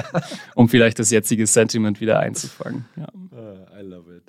um 0.54 0.68
vielleicht 0.68 0.98
das 0.98 1.10
jetzige 1.10 1.46
Sentiment 1.46 2.00
wieder 2.00 2.18
einzufangen. 2.18 2.86
Ja. 2.96 3.08
Uh, 3.14 3.78
I 3.78 3.82
love 3.82 4.14
it. 4.16 4.22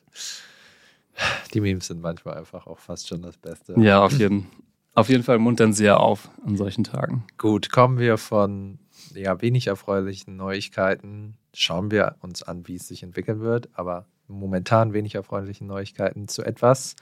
Die 1.54 1.62
Memes 1.62 1.88
sind 1.88 2.02
manchmal 2.02 2.38
einfach 2.38 2.68
auch 2.68 2.80
fast 2.80 3.08
schon 3.08 3.22
das 3.22 3.38
Beste. 3.38 3.76
Ja, 3.80 4.04
auf 4.04 4.14
jeden, 4.14 4.48
auf 4.94 5.10
jeden 5.10 5.24
Fall 5.24 5.40
muntern 5.40 5.72
sie 5.72 5.86
ja 5.86 5.98
auf 5.98 6.30
an 6.46 6.58
solchen 6.58 6.84
Tagen. 6.84 7.24
Gut, 7.38 7.72
kommen 7.72 7.98
wir 7.98 8.18
von 8.18 8.80
ja, 9.14 9.42
wenig 9.42 9.68
erfreulichen 9.68 10.36
Neuigkeiten. 10.36 11.38
Schauen 11.54 11.92
wir 11.92 12.16
uns 12.22 12.44
an, 12.44 12.68
wie 12.68 12.76
es 12.76 12.88
sich 12.88 13.04
entwickeln 13.04 13.42
wird, 13.42 13.70
aber 13.74 14.06
momentan 14.28 14.94
wenig 14.94 15.16
erfreulichen 15.16 15.68
Neuigkeiten 15.68 16.28
zu 16.28 16.44
etwas, 16.44 16.96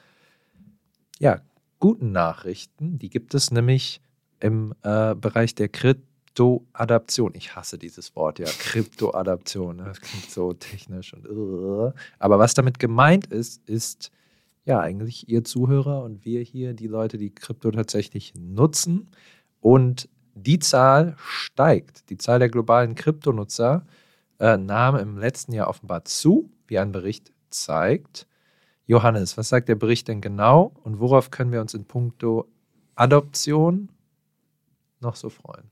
ja, 1.19 1.41
guten 1.79 2.11
Nachrichten. 2.11 2.99
Die 2.99 3.09
gibt 3.09 3.33
es 3.33 3.51
nämlich 3.51 4.01
im 4.39 4.73
äh, 4.83 5.15
Bereich 5.15 5.55
der 5.55 5.69
Kryptoadaption. 6.33 7.33
Ich 7.35 7.55
hasse 7.55 7.77
dieses 7.77 8.15
Wort, 8.15 8.39
ja, 8.39 8.45
Kryptoadaption. 8.45 9.77
Ne? 9.77 9.83
Das 9.85 10.01
klingt 10.01 10.29
so 10.29 10.53
technisch 10.53 11.13
und 11.13 11.27
uh. 11.29 11.91
aber 12.19 12.39
was 12.39 12.53
damit 12.53 12.79
gemeint 12.79 13.27
ist, 13.27 13.67
ist 13.67 14.11
ja 14.65 14.79
eigentlich 14.79 15.27
ihr 15.27 15.43
Zuhörer 15.43 16.03
und 16.03 16.23
wir 16.25 16.41
hier, 16.41 16.73
die 16.73 16.87
Leute, 16.87 17.17
die 17.17 17.33
Krypto 17.33 17.71
tatsächlich 17.71 18.33
nutzen 18.35 19.09
und 19.59 20.07
die 20.33 20.59
Zahl 20.59 21.15
steigt. 21.17 22.09
Die 22.09 22.17
Zahl 22.17 22.39
der 22.39 22.49
globalen 22.49 22.95
Kryptonutzer 22.95 23.85
äh, 24.39 24.57
nahm 24.57 24.95
im 24.95 25.17
letzten 25.17 25.53
Jahr 25.53 25.67
offenbar 25.67 26.05
zu, 26.05 26.49
wie 26.67 26.79
ein 26.79 26.91
Bericht 26.91 27.33
zeigt. 27.49 28.27
Johannes, 28.85 29.37
was 29.37 29.49
sagt 29.49 29.67
der 29.67 29.75
Bericht 29.75 30.07
denn 30.07 30.21
genau 30.21 30.71
und 30.83 30.99
worauf 30.99 31.31
können 31.31 31.51
wir 31.51 31.61
uns 31.61 31.73
in 31.73 31.85
puncto 31.85 32.47
Adoption 32.95 33.89
noch 35.01 35.15
so 35.15 35.29
freuen? 35.29 35.71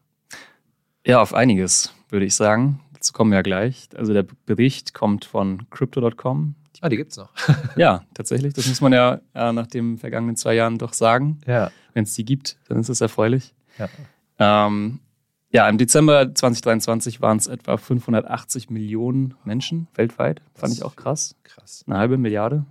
Ja, 1.09 1.21
auf 1.21 1.33
einiges, 1.33 1.91
würde 2.09 2.27
ich 2.27 2.35
sagen. 2.35 2.81
Dazu 2.93 3.13
kommen 3.13 3.31
wir 3.31 3.37
ja 3.37 3.41
gleich. 3.41 3.89
Also 3.95 4.13
der 4.13 4.27
Bericht 4.45 4.93
kommt 4.93 5.25
von 5.25 5.67
crypto.com. 5.71 6.53
Ah, 6.81 6.89
die 6.89 6.97
gibt 6.97 7.11
es 7.11 7.17
noch. 7.17 7.31
ja, 7.75 8.03
tatsächlich. 8.13 8.53
Das 8.53 8.67
muss 8.67 8.79
man 8.79 8.93
ja, 8.93 9.19
ja 9.33 9.51
nach 9.51 9.65
den 9.65 9.97
vergangenen 9.97 10.35
zwei 10.35 10.53
Jahren 10.53 10.77
doch 10.77 10.93
sagen. 10.93 11.41
Ja. 11.47 11.71
Wenn 11.93 12.03
es 12.03 12.13
die 12.13 12.23
gibt, 12.23 12.57
dann 12.67 12.79
ist 12.79 12.89
es 12.89 13.01
erfreulich. 13.01 13.55
Ja. 13.79 13.89
Ähm, 14.67 14.99
ja, 15.51 15.67
im 15.67 15.79
Dezember 15.79 16.35
2023 16.35 17.21
waren 17.21 17.37
es 17.37 17.47
etwa 17.47 17.77
580 17.77 18.69
Millionen 18.69 19.33
Menschen 19.43 19.87
weltweit. 19.95 20.43
Fand 20.53 20.73
ich 20.73 20.83
auch 20.83 20.95
krass. 20.95 21.35
Krass. 21.43 21.83
Eine 21.87 21.97
halbe 21.97 22.19
Milliarde. 22.19 22.65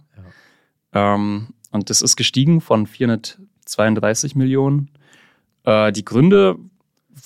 Ja. 0.95 1.15
Ähm, 1.15 1.49
und 1.73 1.91
das 1.91 2.03
ist 2.03 2.15
gestiegen 2.15 2.61
von 2.61 2.87
432 2.87 4.37
Millionen. 4.37 4.91
Äh, 5.65 5.91
die 5.91 6.05
Gründe 6.05 6.57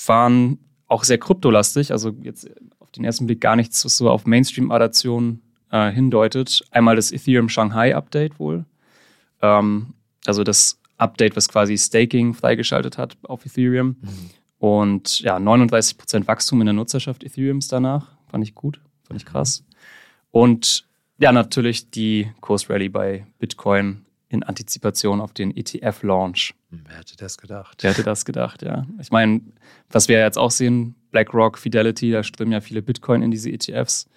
waren 0.07 0.59
auch 0.93 1.05
sehr 1.05 1.19
kryptolastig. 1.19 1.91
Also 1.91 2.15
jetzt 2.23 2.49
auf 2.79 2.91
den 2.93 3.05
ersten 3.05 3.27
Blick 3.27 3.41
gar 3.41 3.57
nichts, 3.57 3.85
was 3.85 3.97
so 3.97 4.11
auf 4.11 4.27
Mainstream-Adaption 4.27 5.41
äh, 5.71 5.91
hindeutet. 5.91 6.63
Einmal 6.71 6.97
das 6.97 7.11
Ethereum 7.11 7.49
Shanghai 7.49 7.97
Update 7.97 8.39
wohl. 8.39 8.67
Ähm, 9.41 9.95
also 10.27 10.45
das 10.45 10.79
Update, 10.99 11.35
was 11.35 11.49
quasi 11.49 11.77
Staking 11.79 12.35
freigeschaltet 12.35 12.99
hat 12.99 13.17
auf 13.23 13.45
Ethereum. 13.47 13.97
Mhm. 14.01 14.31
Und 14.59 15.21
ja, 15.21 15.39
39% 15.39 16.29
Wachstum 16.29 16.61
in 16.61 16.67
der 16.67 16.75
Nutzerschaft 16.75 17.25
Ethereums 17.25 17.69
danach. 17.69 18.13
Fand 18.31 18.45
ich 18.45 18.55
gut, 18.55 18.81
fand 19.03 19.21
ich 19.21 19.27
krass. 19.27 19.65
Und 20.31 20.87
ja, 21.19 21.33
natürlich 21.33 21.91
die 21.91 22.31
Kursrally 22.41 22.89
bei 22.89 23.27
Bitcoin 23.39 24.05
in 24.29 24.43
Antizipation 24.43 25.21
auf 25.21 25.33
den 25.33 25.57
ETF-Launch. 25.57 26.55
Wer 26.87 26.99
hätte 26.99 27.17
das 27.17 27.37
gedacht? 27.37 27.83
Wer 27.83 27.91
hätte 27.91 28.03
das 28.03 28.25
gedacht, 28.25 28.63
ja. 28.63 28.87
Ich 29.01 29.11
meine, 29.11 29.43
was 29.91 30.09
wir 30.09 30.19
jetzt 30.19 30.39
auch 30.39 30.51
sehen, 30.51 30.95
BlackRock, 31.11 31.59
Fidelity, 31.59 32.11
da 32.11 32.23
strömen 32.23 32.53
ja 32.53 32.61
viele 32.61 32.83
Bitcoin 32.83 33.23
in 33.23 33.31
diese 33.31 33.51
ETFs. 33.51 34.09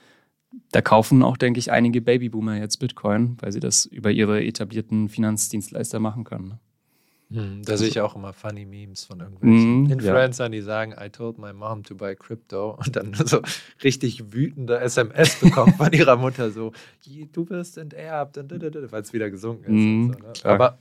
Da 0.71 0.81
kaufen 0.81 1.21
auch, 1.21 1.35
denke 1.35 1.59
ich, 1.59 1.71
einige 1.71 2.01
Babyboomer 2.01 2.57
jetzt 2.57 2.77
Bitcoin, 2.77 3.35
weil 3.41 3.51
sie 3.51 3.59
das 3.59 3.85
über 3.85 4.11
ihre 4.11 4.43
etablierten 4.43 5.09
Finanzdienstleister 5.09 5.99
machen 5.99 6.23
können. 6.23 6.47
Ne? 6.47 6.59
Hm, 7.31 7.63
da 7.65 7.75
sehe 7.75 7.87
ich 7.87 7.99
auch 7.99 8.15
immer 8.15 8.33
funny 8.33 8.65
Memes 8.65 9.03
von 9.03 9.19
irgendwelchen 9.19 9.83
mm, 9.83 9.91
Influencern, 9.91 10.53
ja. 10.53 10.59
die 10.59 10.63
sagen, 10.63 10.93
I 10.97 11.09
told 11.09 11.39
my 11.39 11.53
mom 11.53 11.83
to 11.83 11.95
buy 11.95 12.15
crypto 12.15 12.77
und 12.85 12.95
dann 12.95 13.13
so 13.25 13.41
richtig 13.83 14.31
wütende 14.31 14.79
SMS 14.79 15.39
bekommen 15.39 15.73
von 15.73 15.91
ihrer 15.91 16.17
Mutter, 16.17 16.51
so, 16.51 16.71
du 17.33 17.49
wirst 17.49 17.77
enterbt, 17.77 18.37
weil 18.37 19.01
es 19.01 19.11
wieder 19.11 19.31
gesunken 19.31 19.65
ist. 19.65 19.71
Mm, 19.71 20.13
so, 20.13 20.47
ne? 20.47 20.53
Aber 20.53 20.77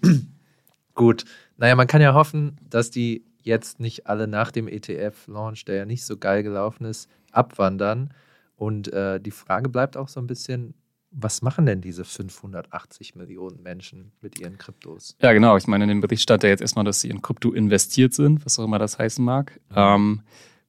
gut, 0.94 1.24
naja, 1.56 1.76
man 1.76 1.86
kann 1.86 2.02
ja 2.02 2.14
hoffen, 2.14 2.58
dass 2.68 2.90
die 2.90 3.24
jetzt 3.42 3.78
nicht 3.80 4.06
alle 4.06 4.26
nach 4.26 4.50
dem 4.50 4.68
ETF-Launch, 4.68 5.64
der 5.66 5.76
ja 5.76 5.84
nicht 5.84 6.04
so 6.04 6.16
geil 6.16 6.42
gelaufen 6.42 6.86
ist, 6.86 7.08
abwandern. 7.30 8.12
Und 8.56 8.92
äh, 8.92 9.20
die 9.20 9.30
Frage 9.30 9.68
bleibt 9.68 9.96
auch 9.96 10.08
so 10.08 10.20
ein 10.20 10.26
bisschen, 10.26 10.74
was 11.10 11.42
machen 11.42 11.66
denn 11.66 11.80
diese 11.80 12.04
580 12.04 13.14
Millionen 13.14 13.62
Menschen 13.62 14.12
mit 14.20 14.40
ihren 14.40 14.58
Kryptos? 14.58 15.16
Ja, 15.20 15.32
genau. 15.32 15.56
Ich 15.56 15.66
meine, 15.66 15.84
in 15.84 15.88
dem 15.88 16.00
Bericht 16.00 16.22
stand 16.22 16.42
ja 16.42 16.48
jetzt 16.48 16.60
erstmal, 16.60 16.84
dass 16.84 17.00
sie 17.00 17.08
in 17.08 17.22
Krypto 17.22 17.52
investiert 17.52 18.14
sind, 18.14 18.44
was 18.44 18.58
auch 18.58 18.64
immer 18.64 18.78
das 18.78 18.98
heißen 18.98 19.24
mag. 19.24 19.60
Mhm. 19.70 19.76
Ähm, 19.76 20.22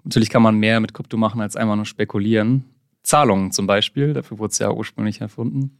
natürlich 0.03 0.29
kann 0.29 0.43
man 0.43 0.57
mehr 0.57 0.79
mit 0.79 0.93
Krypto 0.93 1.17
machen, 1.17 1.41
als 1.41 1.55
einmal 1.55 1.77
nur 1.77 1.85
spekulieren. 1.85 2.65
Zahlungen 3.03 3.51
zum 3.51 3.67
Beispiel, 3.67 4.13
dafür 4.13 4.39
wurde 4.39 4.51
es 4.51 4.59
ja 4.59 4.71
ursprünglich 4.71 5.21
erfunden. 5.21 5.77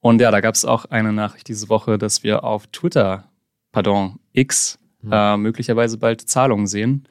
Und 0.00 0.20
ja, 0.20 0.30
da 0.30 0.40
gab 0.40 0.54
es 0.54 0.64
auch 0.64 0.86
eine 0.86 1.12
Nachricht 1.12 1.48
diese 1.48 1.68
Woche, 1.68 1.98
dass 1.98 2.22
wir 2.22 2.42
auf 2.44 2.66
Twitter, 2.68 3.29
pardon, 3.72 4.18
X, 4.32 4.78
mhm. 5.02 5.12
äh, 5.12 5.36
möglicherweise 5.36 5.98
bald 5.98 6.22
Zahlungen 6.22 6.66
sehen. 6.66 7.08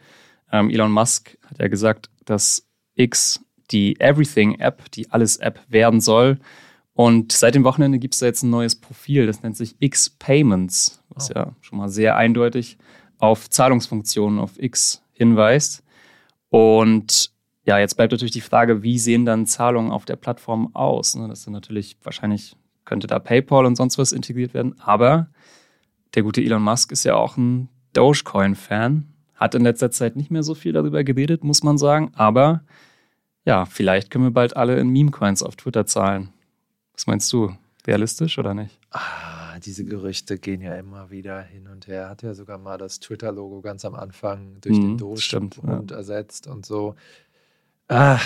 Ähm, 0.51 0.69
Elon 0.69 0.91
Musk 0.91 1.37
hat 1.45 1.59
ja 1.59 1.67
gesagt, 1.67 2.09
dass 2.25 2.67
X 2.95 3.43
die 3.71 3.99
Everything-App, 3.99 4.91
die 4.91 5.11
Alles-App 5.11 5.59
werden 5.69 6.01
soll, 6.01 6.39
und 6.99 7.31
seit 7.31 7.55
dem 7.55 7.63
Wochenende 7.63 7.97
gibt 7.97 8.13
es 8.13 8.19
da 8.19 8.25
jetzt 8.25 8.43
ein 8.43 8.49
neues 8.49 8.75
Profil, 8.75 9.25
das 9.25 9.41
nennt 9.41 9.55
sich 9.55 9.73
X 9.79 10.09
Payments, 10.09 11.01
was 11.07 11.31
oh. 11.31 11.33
ja 11.33 11.55
schon 11.61 11.77
mal 11.77 11.87
sehr 11.87 12.17
eindeutig 12.17 12.77
auf 13.19 13.49
Zahlungsfunktionen 13.49 14.37
auf 14.37 14.61
X 14.61 15.01
hinweist. 15.13 15.81
Und 16.49 17.31
ja, 17.63 17.79
jetzt 17.79 17.95
bleibt 17.95 18.11
natürlich 18.11 18.33
die 18.33 18.41
Frage, 18.41 18.83
wie 18.83 18.99
sehen 18.99 19.23
dann 19.23 19.45
Zahlungen 19.45 19.93
auf 19.93 20.03
der 20.03 20.17
Plattform 20.17 20.75
aus? 20.75 21.15
Ne, 21.15 21.29
das 21.29 21.43
sind 21.43 21.53
natürlich, 21.53 21.95
wahrscheinlich 22.03 22.57
könnte 22.83 23.07
da 23.07 23.19
PayPal 23.19 23.65
und 23.65 23.77
sonst 23.77 23.97
was 23.97 24.11
integriert 24.11 24.53
werden, 24.53 24.77
aber 24.81 25.29
der 26.15 26.23
gute 26.23 26.41
Elon 26.41 26.63
Musk 26.63 26.91
ist 26.91 27.03
ja 27.03 27.15
auch 27.15 27.37
ein 27.37 27.69
Dogecoin-Fan, 27.93 29.05
hat 29.35 29.55
in 29.55 29.63
letzter 29.63 29.91
Zeit 29.91 30.15
nicht 30.15 30.31
mehr 30.31 30.43
so 30.43 30.55
viel 30.55 30.73
darüber 30.73 31.03
geredet, 31.03 31.43
muss 31.43 31.63
man 31.63 31.77
sagen, 31.77 32.11
aber 32.15 32.63
ja, 33.45 33.65
vielleicht 33.65 34.11
können 34.11 34.25
wir 34.25 34.31
bald 34.31 34.55
alle 34.57 34.79
in 34.79 34.89
Meme-Coins 34.89 35.43
auf 35.43 35.55
Twitter 35.55 35.85
zahlen. 35.85 36.29
Was 36.93 37.07
meinst 37.07 37.31
du? 37.31 37.55
Realistisch 37.87 38.37
oder 38.37 38.53
nicht? 38.53 38.77
Ah, 38.91 39.57
diese 39.59 39.85
Gerüchte 39.85 40.37
gehen 40.37 40.61
ja 40.61 40.75
immer 40.75 41.09
wieder 41.09 41.41
hin 41.41 41.67
und 41.67 41.87
her. 41.87 42.09
Hat 42.09 42.21
ja 42.21 42.33
sogar 42.33 42.57
mal 42.57 42.77
das 42.77 42.99
Twitter-Logo 42.99 43.61
ganz 43.61 43.85
am 43.85 43.95
Anfang 43.95 44.59
durch 44.61 44.77
mhm, 44.77 44.81
den 44.81 44.97
Doge 44.97 45.39
und 45.39 45.91
ja. 45.91 45.97
ersetzt 45.97 46.47
und 46.47 46.65
so. 46.65 46.95
Ah, 47.87 48.19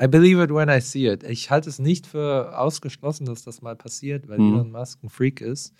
I 0.00 0.06
believe 0.06 0.42
it 0.42 0.50
when 0.50 0.68
I 0.68 0.80
see 0.80 1.06
it. 1.08 1.22
Ich 1.24 1.50
halte 1.50 1.68
es 1.68 1.78
nicht 1.78 2.06
für 2.06 2.58
ausgeschlossen, 2.58 3.26
dass 3.26 3.42
das 3.42 3.62
mal 3.62 3.76
passiert, 3.76 4.28
weil 4.28 4.38
mhm. 4.38 4.54
Elon 4.54 4.70
Musk 4.70 5.02
ein 5.02 5.08
Freak 5.08 5.40
ist. 5.40 5.74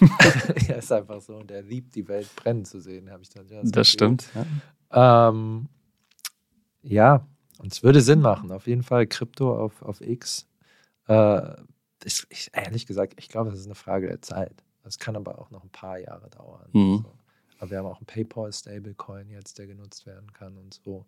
er 0.68 0.78
ist 0.78 0.92
einfach 0.92 1.20
so 1.20 1.36
und 1.36 1.50
er 1.50 1.62
liebt 1.62 1.94
die 1.94 2.06
Welt 2.08 2.28
brennen 2.36 2.64
zu 2.64 2.80
sehen, 2.80 3.10
habe 3.10 3.22
ich 3.22 3.30
dann. 3.30 3.48
Ja, 3.48 3.62
das, 3.62 3.70
das 3.70 3.88
stimmt. 3.88 4.28
Ja. 4.92 5.28
Ähm, 5.28 5.68
ja, 6.82 7.26
und 7.58 7.72
es 7.72 7.82
würde 7.82 8.00
Sinn 8.00 8.20
machen. 8.20 8.52
Auf 8.52 8.66
jeden 8.66 8.82
Fall 8.82 9.06
Krypto 9.06 9.56
auf, 9.56 9.82
auf 9.82 10.00
X. 10.00 10.46
Äh, 11.08 11.54
ich, 12.04 12.26
ich, 12.28 12.50
ehrlich 12.52 12.86
gesagt, 12.86 13.14
ich 13.18 13.28
glaube, 13.28 13.50
das 13.50 13.60
ist 13.60 13.66
eine 13.66 13.74
Frage 13.74 14.08
der 14.08 14.22
Zeit. 14.22 14.64
Das 14.82 14.98
kann 14.98 15.16
aber 15.16 15.38
auch 15.38 15.50
noch 15.50 15.64
ein 15.64 15.70
paar 15.70 15.98
Jahre 15.98 16.28
dauern. 16.28 16.68
Mhm. 16.72 16.98
So. 16.98 17.12
Aber 17.58 17.70
wir 17.70 17.78
haben 17.78 17.86
auch 17.86 17.98
einen 17.98 18.06
PayPal-Stablecoin 18.06 19.30
jetzt, 19.30 19.58
der 19.58 19.66
genutzt 19.66 20.04
werden 20.06 20.32
kann 20.32 20.58
und 20.58 20.74
so. 20.74 21.06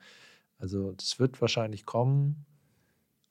Also 0.58 0.92
das 0.92 1.18
wird 1.18 1.40
wahrscheinlich 1.40 1.84
kommen. 1.84 2.46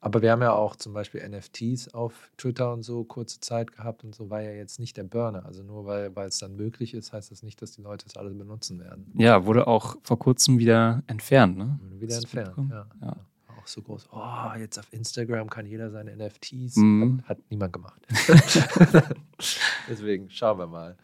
Aber 0.06 0.22
wir 0.22 0.30
haben 0.30 0.40
ja 0.40 0.52
auch 0.52 0.76
zum 0.76 0.92
Beispiel 0.92 1.28
NFTs 1.28 1.92
auf 1.92 2.30
Twitter 2.36 2.72
und 2.72 2.84
so 2.84 3.02
kurze 3.02 3.40
Zeit 3.40 3.72
gehabt 3.72 4.04
und 4.04 4.14
so 4.14 4.30
war 4.30 4.40
ja 4.40 4.52
jetzt 4.52 4.78
nicht 4.78 4.96
der 4.96 5.02
Burner. 5.02 5.44
Also 5.44 5.64
nur 5.64 5.84
weil, 5.84 6.14
weil 6.14 6.28
es 6.28 6.38
dann 6.38 6.54
möglich 6.54 6.94
ist, 6.94 7.12
heißt 7.12 7.32
das 7.32 7.42
nicht, 7.42 7.60
dass 7.60 7.72
die 7.72 7.82
Leute 7.82 8.06
es 8.06 8.16
alles 8.16 8.38
benutzen 8.38 8.78
werden. 8.78 9.12
Ja, 9.16 9.46
wurde 9.46 9.66
auch 9.66 9.96
vor 10.04 10.16
kurzem 10.16 10.60
wieder 10.60 11.02
entfernt, 11.08 11.58
ne? 11.58 11.80
Wurde 11.82 12.00
wieder 12.00 12.16
entfernt, 12.18 12.70
ja. 12.70 12.86
ja 13.00 13.16
auch 13.58 13.66
so 13.66 13.82
groß, 13.82 14.08
oh, 14.12 14.56
jetzt 14.56 14.78
auf 14.78 14.92
Instagram 14.92 15.50
kann 15.50 15.66
jeder 15.66 15.90
seine 15.90 16.14
NFTs. 16.14 16.76
Mhm. 16.76 17.22
Hat, 17.22 17.30
hat, 17.30 17.38
niemand 17.50 17.72
gemacht. 17.72 18.00
Deswegen 19.88 20.30
schauen 20.30 20.58
wir 20.60 20.68
mal. 20.68 20.96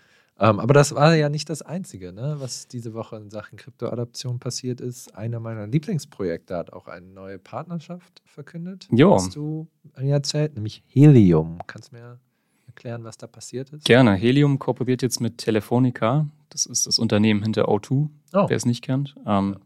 Ähm, 0.43 0.59
aber 0.59 0.75
das 0.75 0.93
war 0.93 1.15
ja 1.15 1.29
nicht 1.29 1.49
das 1.49 1.63
Einzige, 1.63 2.13
ne, 2.13 2.35
was 2.39 2.67
diese 2.67 2.95
Woche 2.95 3.17
in 3.17 3.31
Sachen 3.31 3.57
Kryptoadaption 3.57 4.41
passiert 4.41 4.81
ist. 4.81 5.15
Einer 5.15 5.39
meiner 5.39 5.69
Lieblingsprojekte 5.69 6.57
hat 6.57 6.73
auch 6.73 6.89
eine 6.89 7.07
neue 7.07 7.39
Partnerschaft 7.39 8.23
verkündet. 8.25 8.89
Jo. 8.91 9.15
Hast 9.15 9.37
du 9.37 9.69
mir 9.97 10.15
erzählt, 10.15 10.57
nämlich 10.57 10.83
Helium. 10.89 11.61
Kannst 11.69 11.93
du 11.93 11.97
mir 11.97 12.19
erklären, 12.67 13.05
was 13.05 13.17
da 13.19 13.29
passiert 13.29 13.71
ist? 13.71 13.85
Gerne. 13.85 14.15
Helium 14.15 14.59
kooperiert 14.59 15.03
jetzt 15.03 15.21
mit 15.21 15.39
Telefonica. 15.39 16.27
Das 16.49 16.67
ist 16.67 16.89
das 16.89 16.99
Unternehmen 16.99 17.45
hinter 17.45 17.69
O2, 17.69 18.09
oh. 18.33 18.45
wer 18.49 18.57
es 18.57 18.67
nicht 18.67 18.83
kennt. 18.83 19.15
Ähm, 19.25 19.59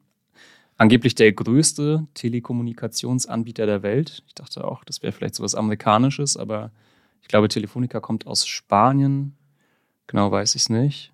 angeblich 0.76 1.14
der 1.14 1.33
größte 1.33 2.06
Telekommunikationsanbieter 2.12 3.64
der 3.64 3.83
Welt. 3.83 4.23
Ich 4.26 4.35
dachte 4.35 4.62
auch, 4.66 4.85
das 4.85 5.02
wäre 5.02 5.12
vielleicht 5.12 5.37
sowas 5.37 5.54
Amerikanisches, 5.54 6.37
aber 6.37 6.71
ich 7.23 7.28
glaube, 7.28 7.49
Telefonica 7.49 8.00
kommt 8.00 8.26
aus 8.26 8.47
Spanien. 8.47 9.35
Genau 10.07 10.31
weiß 10.31 10.55
ich 10.55 10.63
es 10.63 10.71
nicht. 10.71 11.13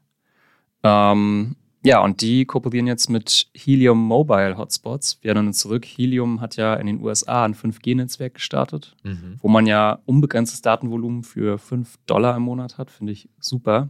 Ähm, 0.82 1.56
ja, 1.84 2.00
und 2.00 2.20
die 2.20 2.44
kooperieren 2.44 2.86
jetzt 2.86 3.10
mit 3.10 3.48
Helium 3.54 3.98
Mobile 3.98 4.56
Hotspots. 4.56 5.18
Wir 5.20 5.30
erinnern 5.30 5.48
uns 5.48 5.58
zurück, 5.58 5.84
Helium 5.84 6.40
hat 6.40 6.56
ja 6.56 6.74
in 6.74 6.86
den 6.86 7.00
USA 7.00 7.44
ein 7.44 7.54
5G-Netzwerk 7.54 8.34
gestartet, 8.34 8.94
mhm. 9.02 9.38
wo 9.40 9.48
man 9.48 9.66
ja 9.66 9.98
unbegrenztes 10.06 10.62
Datenvolumen 10.62 11.24
für 11.24 11.58
5 11.58 11.98
Dollar 12.06 12.36
im 12.36 12.42
Monat 12.44 12.78
hat. 12.78 12.90
Finde 12.90 13.12
ich 13.12 13.28
super. 13.40 13.88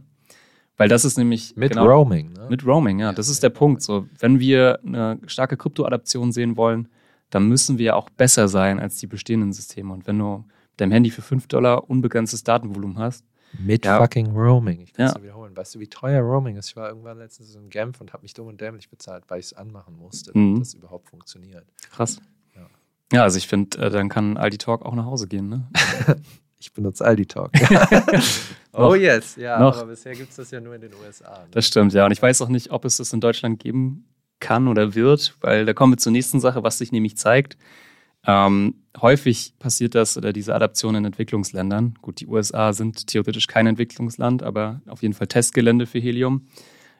Weil 0.75 0.89
das 0.89 1.05
ist 1.05 1.19
nämlich. 1.19 1.55
Mit 1.55 1.73
genau, 1.73 1.85
Roaming, 1.85 2.33
ne? 2.33 2.47
Mit 2.49 2.65
Roaming, 2.65 2.99
ja. 2.99 3.13
Das 3.13 3.29
ist 3.29 3.43
der 3.43 3.51
Punkt. 3.51 3.83
So, 3.83 4.07
wenn 4.19 4.39
wir 4.39 4.79
eine 4.83 5.19
starke 5.27 5.55
Kryptoadaption 5.55 6.31
sehen 6.31 6.57
wollen, 6.57 6.87
dann 7.29 7.47
müssen 7.47 7.77
wir 7.77 7.95
auch 7.95 8.09
besser 8.09 8.47
sein 8.47 8.79
als 8.79 8.97
die 8.97 9.07
bestehenden 9.07 9.53
Systeme. 9.53 9.93
Und 9.93 10.07
wenn 10.07 10.17
du 10.17 10.45
mit 10.71 10.81
deinem 10.81 10.91
Handy 10.91 11.11
für 11.11 11.21
5 11.21 11.45
Dollar 11.45 11.89
unbegrenztes 11.89 12.43
Datenvolumen 12.43 12.97
hast, 12.97 13.23
mit 13.59 13.85
ja. 13.85 13.99
fucking 13.99 14.35
Roaming. 14.35 14.81
Ich 14.81 14.93
kann 14.93 15.07
es 15.07 15.13
ja. 15.15 15.23
wiederholen. 15.23 15.55
Weißt 15.55 15.75
du, 15.75 15.79
wie 15.79 15.87
teuer 15.87 16.21
Roaming 16.21 16.57
ist? 16.57 16.69
Ich 16.69 16.75
war 16.75 16.89
irgendwann 16.89 17.17
letztens 17.17 17.55
in 17.55 17.69
Genf 17.69 18.01
und 18.01 18.13
habe 18.13 18.23
mich 18.23 18.33
dumm 18.33 18.47
und 18.47 18.59
dämlich 18.59 18.89
bezahlt, 18.89 19.23
weil 19.27 19.39
ich 19.39 19.47
es 19.47 19.53
anmachen 19.53 19.97
musste, 19.97 20.31
mhm. 20.37 20.53
damit 20.53 20.61
das 20.61 20.73
überhaupt 20.73 21.09
funktioniert. 21.09 21.65
Krass. 21.91 22.19
Ja, 22.55 22.67
ja 23.11 23.23
also 23.23 23.37
ich 23.37 23.47
finde, 23.47 23.77
äh, 23.77 23.89
dann 23.89 24.09
kann 24.09 24.37
Aldi 24.37 24.57
Talk 24.57 24.83
auch 24.85 24.95
nach 24.95 25.05
Hause 25.05 25.27
gehen, 25.27 25.49
ne? 25.49 25.67
ich 26.59 26.73
benutze 26.73 27.05
Aldi 27.05 27.25
Talk. 27.25 27.51
oh 28.73 28.95
yes, 28.95 29.35
ja, 29.35 29.59
noch. 29.59 29.77
aber 29.77 29.87
bisher 29.87 30.13
gibt 30.13 30.31
es 30.31 30.37
das 30.37 30.51
ja 30.51 30.59
nur 30.59 30.75
in 30.75 30.81
den 30.81 30.91
USA. 31.05 31.39
Ne? 31.39 31.47
Das 31.51 31.67
stimmt, 31.67 31.93
ja. 31.93 32.05
Und 32.05 32.11
ich 32.11 32.21
weiß 32.21 32.41
auch 32.41 32.49
nicht, 32.49 32.71
ob 32.71 32.85
es 32.85 32.97
das 32.97 33.13
in 33.13 33.21
Deutschland 33.21 33.59
geben 33.59 34.05
kann 34.39 34.67
oder 34.67 34.93
wird, 34.93 35.35
weil 35.41 35.65
da 35.65 35.73
kommen 35.73 35.93
wir 35.93 35.97
zur 35.97 36.11
nächsten 36.11 36.39
Sache, 36.39 36.63
was 36.63 36.77
sich 36.77 36.91
nämlich 36.91 37.17
zeigt. 37.17 37.57
Ähm, 38.25 38.75
häufig 39.01 39.53
passiert 39.59 39.95
das 39.95 40.17
oder 40.17 40.33
diese 40.33 40.55
Adaption 40.55 40.95
in 40.95 41.05
Entwicklungsländern. 41.05 41.95
Gut, 42.01 42.19
die 42.19 42.27
USA 42.27 42.73
sind 42.73 43.07
theoretisch 43.07 43.47
kein 43.47 43.67
Entwicklungsland, 43.67 44.43
aber 44.43 44.81
auf 44.87 45.01
jeden 45.01 45.13
Fall 45.13 45.27
Testgelände 45.27 45.85
für 45.85 45.99
Helium. 45.99 46.47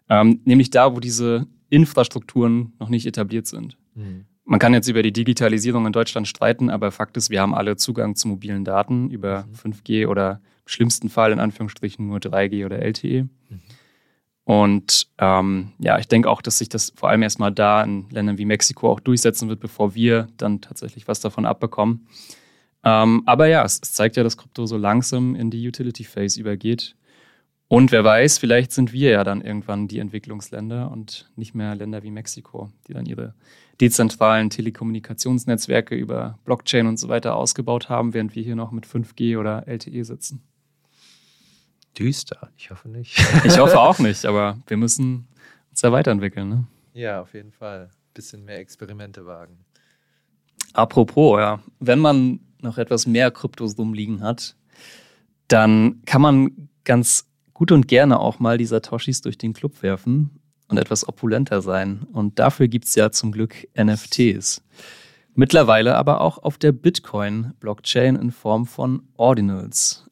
Ähm, 0.10 0.42
nämlich 0.44 0.70
da, 0.70 0.94
wo 0.96 1.00
diese 1.00 1.48
Infrastrukturen 1.70 2.74
noch 2.80 2.90
nicht 2.90 3.06
etabliert 3.06 3.48
sind. 3.48 3.78
Mhm. 3.96 4.26
Man 4.46 4.60
kann 4.60 4.74
jetzt 4.74 4.90
über 4.90 5.02
die 5.02 5.14
Digitalisierung 5.14 5.86
in 5.86 5.94
Deutschland 5.94 6.28
streiten, 6.28 6.70
aber 6.70 6.92
Fakt 6.92 7.16
ist, 7.16 7.30
wir 7.30 7.42
haben 7.42 7.56
alle 7.56 7.78
Zugang 7.78 8.16
zu 8.16 8.28
mobilen 8.28 8.66
Daten 8.66 9.10
über 9.10 9.46
mhm. 9.46 9.72
5G 9.72 10.08
oder 10.08 10.42
im 10.66 10.68
schlimmsten 10.68 11.10
Fall 11.10 11.32
in 11.32 11.40
Anführungsstrichen 11.40 12.06
nur 12.06 12.18
3G 12.18 12.66
oder 12.66 12.80
LTE. 12.80 13.24
Mhm. 13.24 13.30
Und 14.46 15.08
ähm, 15.20 15.72
ja, 15.80 15.98
ich 16.00 16.08
denke 16.08 16.30
auch, 16.30 16.42
dass 16.42 16.58
sich 16.58 16.68
das 16.68 16.92
vor 16.96 17.10
allem 17.10 17.24
erstmal 17.24 17.52
da 17.52 17.84
in 17.84 18.10
Ländern 18.10 18.38
wie 18.38 18.46
Mexiko 18.46 18.92
auch 18.92 19.00
durchsetzen 19.00 19.48
wird, 19.48 19.62
bevor 19.62 19.96
wir 19.96 20.28
dann 20.38 20.60
tatsächlich 20.60 21.08
was 21.08 21.22
davon 21.22 21.46
abbekommen. 21.46 22.08
Ähm, 22.84 23.24
aber 23.26 23.48
ja, 23.48 23.64
es, 23.64 23.80
es, 23.82 23.94
zeigt 23.94 24.18
ja, 24.18 24.24
dass 24.24 24.38
Krypto 24.38 24.66
so 24.66 24.76
langsam 24.76 25.36
in 25.36 25.50
die 25.50 25.66
Utility 25.66 26.04
Phase 26.04 26.40
übergeht. 26.40 26.96
Und 27.70 27.94
wer 27.94 28.04
weiß, 28.04 28.38
vielleicht 28.38 28.74
sind 28.74 28.92
wir 28.92 29.12
ja 29.12 29.24
dann 29.24 29.42
irgendwann 29.42 29.88
die 29.88 30.00
Entwicklungsländer 30.00 30.92
und 30.92 31.32
nicht 31.38 31.56
mehr 31.56 31.74
Länder 31.74 32.04
wie 32.04 32.12
Mexiko, 32.12 32.70
die 32.88 32.94
dann 32.94 33.06
ihre 33.06 33.34
dezentralen 33.80 34.50
Telekommunikationsnetzwerke 34.50 35.96
über 35.96 36.38
Blockchain 36.44 36.86
und 36.86 36.98
so 36.98 37.08
weiter 37.08 37.36
ausgebaut 37.36 37.88
haben, 37.88 38.14
während 38.14 38.36
wir 38.36 38.44
hier 38.44 38.58
noch 38.58 38.72
mit 38.72 38.86
5G 38.86 39.40
oder 39.40 39.68
LTE 39.68 40.04
sitzen 40.04 40.44
düster. 41.98 42.50
Ich 42.58 42.72
hoffe 42.72 42.90
nicht. 42.90 43.18
ich 43.44 43.58
hoffe 43.58 43.80
auch 43.80 44.00
nicht, 44.00 44.26
aber 44.26 44.58
wir 44.68 44.78
müssen 44.78 45.28
uns 45.70 45.82
ja 45.82 45.92
weiterentwickeln. 45.92 46.50
Ne? 46.50 46.68
Ja, 46.94 47.22
auf 47.22 47.34
jeden 47.34 47.52
Fall. 47.52 47.90
Bisschen 48.14 48.46
mehr 48.46 48.60
Experimente 48.60 49.26
wagen. 49.26 49.58
Apropos, 50.74 51.40
ja, 51.40 51.60
wenn 51.80 52.00
man 52.00 52.40
noch 52.62 52.78
etwas 52.78 53.06
mehr 53.06 53.32
Kryptos 53.32 53.78
rumliegen 53.78 54.22
hat, 54.22 54.56
dann 55.48 56.02
kann 56.06 56.22
man 56.22 56.70
ganz 56.84 57.28
gut 57.54 57.72
und 57.72 57.88
gerne 57.88 58.20
auch 58.20 58.40
mal 58.40 58.58
die 58.58 58.66
Satoshis 58.66 59.22
durch 59.22 59.38
den 59.38 59.54
Club 59.54 59.84
werfen 59.84 60.40
und 60.68 60.78
etwas 60.78 61.08
opulenter 61.08 61.62
sein. 61.62 62.08
Und 62.12 62.40
dafür 62.40 62.68
gibt 62.68 62.86
es 62.86 62.96
ja 62.96 63.12
zum 63.12 63.32
Glück 63.32 63.68
NFTs. 63.78 64.64
Mittlerweile 65.36 65.96
aber 65.96 66.22
auch 66.22 66.38
auf 66.40 66.58
der 66.58 66.72
Bitcoin-Blockchain 66.72 68.16
in 68.16 68.32
Form 68.32 68.66
von 68.66 69.04
Ordinals. 69.18 70.10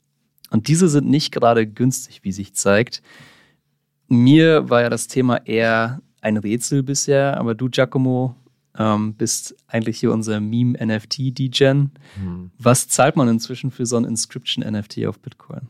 Und 0.52 0.68
diese 0.68 0.88
sind 0.88 1.10
nicht 1.10 1.32
gerade 1.32 1.66
günstig, 1.66 2.20
wie 2.24 2.32
sich 2.32 2.54
zeigt. 2.54 3.02
Mir 4.08 4.70
war 4.70 4.82
ja 4.82 4.90
das 4.90 5.08
Thema 5.08 5.38
eher 5.48 6.02
ein 6.22 6.38
Rätsel 6.38 6.84
bisher, 6.84 7.38
aber 7.38 7.56
du, 7.56 7.70
Giacomo, 7.70 8.36
ähm, 8.78 9.16
bist 9.16 9.56
eigentlich 9.68 10.00
hier 10.00 10.12
unser 10.12 10.40
Meme-NFT-Degen. 10.40 11.92
Hm. 12.16 12.52
Was 12.58 12.88
zahlt 12.88 13.16
man 13.16 13.28
inzwischen 13.28 13.72
für 13.72 13.86
so 13.86 13.98
ein 13.98 14.06
Inscription-NFT 14.06 15.06
auf 15.08 15.20
Bitcoin? 15.20 15.68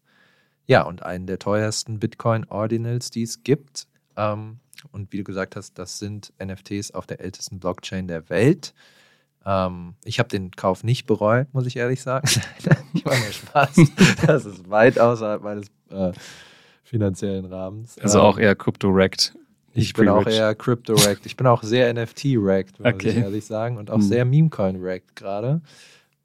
Ja, 0.67 0.83
und 0.83 1.03
einen 1.03 1.27
der 1.27 1.37
teuersten 1.37 1.99
Bitcoin-Ordinals, 1.99 3.11
die 3.11 3.23
es 3.23 3.43
gibt. 3.43 3.87
Ähm, 4.15 4.59
und 4.91 5.11
wie 5.11 5.17
du 5.17 5.23
gesagt 5.23 5.55
hast, 5.55 5.77
das 5.79 5.99
sind 5.99 6.33
NFTs 6.43 6.91
auf 6.91 7.05
der 7.05 7.19
ältesten 7.19 7.59
Blockchain 7.59 8.07
der 8.07 8.29
Welt. 8.29 8.73
Ähm, 9.45 9.93
ich 10.03 10.19
habe 10.19 10.29
den 10.29 10.51
Kauf 10.51 10.83
nicht 10.83 11.05
bereut, 11.05 11.47
muss 11.53 11.65
ich 11.65 11.77
ehrlich 11.77 12.01
sagen. 12.01 12.27
ich 12.93 13.05
mache 13.05 13.19
mir 13.19 13.31
Spaß. 13.31 13.75
Das 14.25 14.45
ist 14.45 14.69
weit 14.69 14.99
außerhalb 14.99 15.43
meines 15.43 15.67
äh, 15.89 16.11
finanziellen 16.83 17.45
Rahmens. 17.45 17.97
Also 17.99 18.19
ähm, 18.19 18.25
auch 18.25 18.37
eher 18.37 18.55
Crypto-Wrecked. 18.55 19.35
Ich 19.73 19.93
bin 19.93 20.07
auch 20.07 20.25
eher 20.25 20.55
Crypto-Wrecked. 20.55 21.25
Ich 21.25 21.35
bin 21.35 21.47
auch 21.47 21.61
sehr 21.61 21.93
NFT-Wrecked, 21.93 22.79
muss 22.79 22.93
okay. 22.93 23.09
ich 23.09 23.17
ehrlich 23.17 23.45
sagen. 23.45 23.77
Und 23.77 23.91
auch 23.91 23.95
hm. 23.95 24.03
sehr 24.03 24.25
Meme-Coin-Wrecked 24.25 25.15
gerade. 25.15 25.61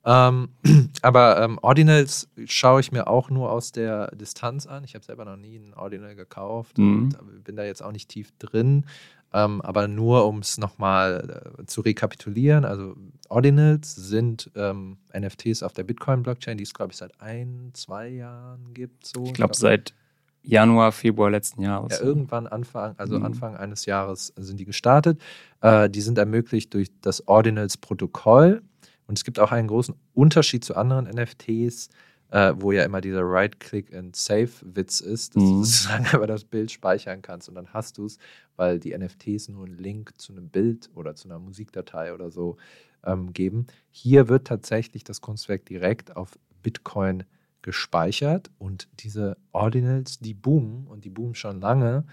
Ähm, 0.05 0.49
aber 1.03 1.43
ähm, 1.43 1.59
Ordinals 1.63 2.29
schaue 2.47 2.81
ich 2.81 2.93
mir 2.93 3.07
auch 3.07 3.31
nur 3.31 3.51
aus 3.51 3.73
der 3.73 4.15
Distanz 4.15 4.67
an. 4.67 4.85
Ich 4.85 4.95
habe 4.95 5.05
selber 5.05 5.25
noch 5.25 5.37
nie 5.37 5.59
einen 5.59 5.75
Ordinal 5.75 6.15
gekauft 6.15 6.79
mhm. 6.79 7.15
und 7.21 7.45
bin 7.45 7.57
da 7.57 7.65
jetzt 7.65 7.83
auch 7.83 7.93
nicht 7.93 8.09
tief 8.09 8.33
drin. 8.39 8.87
Ähm, 9.33 9.61
aber 9.61 9.87
nur 9.87 10.27
um 10.27 10.39
es 10.41 10.59
nochmal 10.59 11.55
äh, 11.59 11.67
zu 11.67 11.83
rekapitulieren, 11.83 12.65
also 12.65 12.97
Ordinals 13.29 13.95
sind 13.95 14.51
ähm, 14.57 14.97
NFTs 15.17 15.63
auf 15.63 15.73
der 15.73 15.85
Bitcoin-Blockchain, 15.85 16.59
die 16.59 16.65
es, 16.65 16.75
glaube 16.75 16.91
ich, 16.91 16.99
seit 16.99 17.21
ein, 17.21 17.71
zwei 17.75 18.09
Jahren 18.09 18.75
gibt. 18.75 19.07
So. 19.07 19.25
Ich 19.27 19.35
glaube, 19.35 19.55
seit 19.55 19.95
Januar, 20.43 20.91
Februar 20.91 21.31
letzten 21.31 21.63
Jahres. 21.63 22.01
Ja, 22.01 22.05
irgendwann 22.05 22.49
Anfang, 22.49 22.95
also 22.97 23.19
mhm. 23.19 23.27
Anfang 23.27 23.57
eines 23.57 23.87
Jahres 23.87 24.33
sind 24.37 24.59
die 24.59 24.65
gestartet. 24.65 25.21
Äh, 25.61 25.89
die 25.89 26.01
sind 26.01 26.19
ermöglicht 26.19 26.75
durch 26.75 26.91
das 27.01 27.29
Ordinals-Protokoll. 27.29 28.63
Und 29.11 29.19
es 29.19 29.25
gibt 29.25 29.41
auch 29.41 29.51
einen 29.51 29.67
großen 29.67 29.97
Unterschied 30.15 30.65
zu 30.65 30.77
anderen 30.77 31.07
NFTs, 31.07 31.89
äh, 32.31 32.55
wo 32.57 32.71
ja 32.71 32.85
immer 32.85 33.01
dieser 33.01 33.23
Right-Click 33.25 33.93
and 33.93 34.15
Save-Witz 34.15 35.01
ist, 35.01 35.35
dass 35.35 35.43
mhm. 35.43 35.49
du 35.49 35.65
sozusagen 35.65 36.07
aber 36.13 36.29
das 36.29 36.45
Bild 36.45 36.71
speichern 36.71 37.21
kannst 37.21 37.49
und 37.49 37.57
dann 37.57 37.67
hast 37.75 37.99
du 37.99 38.07
es, 38.07 38.19
weil 38.55 38.79
die 38.79 38.97
NFTs 38.97 39.49
nur 39.49 39.67
einen 39.67 39.77
Link 39.77 40.13
zu 40.17 40.33
einem 40.33 40.49
Bild 40.49 40.91
oder 40.95 41.17
zu 41.17 41.27
einer 41.27 41.41
Musikdatei 41.41 42.15
oder 42.15 42.31
so 42.31 42.57
ähm, 43.05 43.33
geben. 43.33 43.67
Hier 43.91 44.29
wird 44.29 44.47
tatsächlich 44.47 45.03
das 45.03 45.21
Kunstwerk 45.21 45.67
direkt 45.67 46.15
auf 46.15 46.39
Bitcoin 46.63 47.25
gespeichert 47.63 48.53
und 48.61 48.87
diese 49.01 49.37
Ordinals, 49.51 50.21
die 50.21 50.35
boomen 50.35 50.87
und 50.87 51.05
die 51.05 51.11
boomen 51.11 51.35
schon 51.35 51.61
lange. 51.61 52.05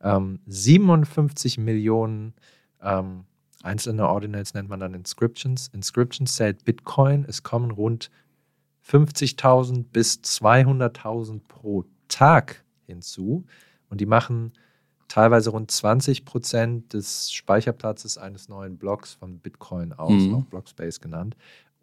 Ähm, 0.00 0.40
57 0.46 1.58
Millionen 1.58 2.32
ähm, 2.80 3.26
Einzelne 3.66 4.08
Ordinals 4.08 4.54
nennt 4.54 4.68
man 4.68 4.80
dann 4.80 4.94
Inscriptions. 4.94 5.68
Inscriptions 5.74 6.36
zählt 6.36 6.64
Bitcoin. 6.64 7.24
Es 7.28 7.42
kommen 7.42 7.70
rund 7.70 8.10
50.000 8.88 9.84
bis 9.92 10.20
200.000 10.20 11.40
pro 11.46 11.84
Tag 12.08 12.64
hinzu. 12.86 13.44
Und 13.90 14.00
die 14.00 14.06
machen 14.06 14.52
teilweise 15.08 15.50
rund 15.50 15.70
20 15.70 16.24
Prozent 16.24 16.92
des 16.92 17.32
Speicherplatzes 17.32 18.18
eines 18.18 18.48
neuen 18.48 18.76
Blocks 18.76 19.14
von 19.14 19.38
Bitcoin 19.38 19.92
aus, 19.92 20.12
mhm. 20.12 20.34
auch 20.34 20.44
Blockspace 20.44 21.00
genannt. 21.00 21.36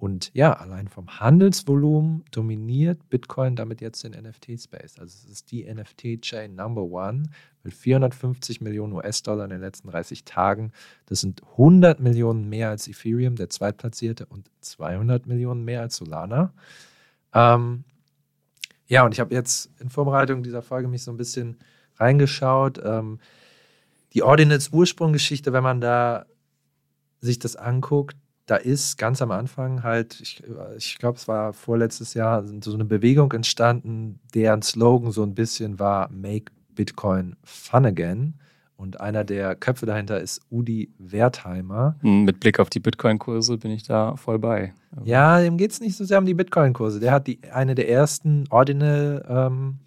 Und 0.04 0.32
ja, 0.34 0.52
allein 0.52 0.90
vom 0.90 1.22
Handelsvolumen 1.22 2.26
dominiert 2.30 3.10
Bitcoin 3.10 3.56
damit 3.56 3.80
jetzt 3.80 4.04
den 4.04 4.12
NFT-Space. 4.12 5.00
Also 5.00 5.06
es 5.06 5.32
ist 5.32 5.50
die 5.50 5.64
NFT-Chain 5.64 6.54
Number 6.54 6.82
One 6.82 7.30
mit 7.64 7.74
450 7.74 8.60
Millionen 8.60 8.92
US-Dollar 8.92 9.46
in 9.46 9.52
den 9.52 9.62
letzten 9.62 9.88
30 9.88 10.26
Tagen. 10.26 10.74
Das 11.06 11.22
sind 11.22 11.42
100 11.52 12.02
Millionen 12.02 12.50
mehr 12.50 12.70
als 12.70 12.90
Ethereum, 12.90 13.38
der 13.38 13.50
zweitplatzierte, 13.50 14.26
und 14.26 14.52
200 14.60 15.26
Millionen 15.26 15.64
mehr 15.64 15.80
als 15.80 15.96
Solana. 15.96 16.52
Ähm, 17.34 17.86
ja, 18.88 19.06
und 19.06 19.14
ich 19.14 19.22
habe 19.22 19.34
jetzt 19.34 19.72
in 19.80 19.90
Vorbereitung 19.90 20.44
dieser 20.44 20.62
Folge 20.62 20.90
mich 20.90 21.04
so 21.04 21.12
ein 21.12 21.18
bisschen 21.18 21.60
reingeschaut. 21.96 22.78
Ähm, 22.84 23.20
die 24.12 24.24
Ordinals 24.24 24.68
Ursprunggeschichte, 24.68 25.54
wenn 25.54 25.64
man 25.64 25.80
da 25.80 26.26
sich 27.22 27.40
das 27.40 27.56
anguckt, 27.56 28.18
da 28.46 28.58
ist 28.58 28.98
ganz 28.98 29.22
am 29.22 29.32
Anfang 29.32 29.84
halt, 29.84 30.20
ich, 30.20 30.44
ich 30.78 30.98
glaube, 30.98 31.18
es 31.18 31.28
war 31.28 31.54
vorletztes 31.54 32.14
Jahr, 32.14 32.44
so 32.62 32.74
eine 32.74 32.86
Bewegung 32.86 33.32
entstanden, 33.32 34.20
deren 34.34 34.62
Slogan 34.62 35.12
so 35.12 35.24
ein 35.24 35.34
bisschen 35.34 35.80
war 35.80 36.10
Make 36.12 36.52
Bitcoin 36.76 37.36
Fun 37.44 37.86
Again. 37.86 38.34
Und 38.76 39.00
einer 39.00 39.24
der 39.24 39.56
Köpfe 39.56 39.86
dahinter 39.86 40.20
ist 40.20 40.42
Udi 40.52 40.92
Wertheimer. 40.98 41.96
Hm, 42.02 42.24
mit 42.26 42.40
Blick 42.42 42.60
auf 42.60 42.70
die 42.70 42.80
Bitcoin-Kurse 42.80 43.58
bin 43.58 43.72
ich 43.72 43.84
da 43.84 44.18
voll 44.18 44.40
bei. 44.40 44.74
Also 44.92 45.10
ja, 45.10 45.40
dem 45.40 45.58
geht 45.58 45.72
es 45.72 45.80
nicht 45.80 45.96
so 45.96 46.04
sehr 46.04 46.20
um 46.20 46.26
die 46.26 46.34
Bitcoin-Kurse. 46.34 47.00
Der 47.00 47.12
hat 47.12 47.28
die, 47.28 47.40
eine 47.52 47.76
der 47.76 47.90
ersten 47.90 48.46
Ordinal 48.50 49.24
ähm, 49.30 49.80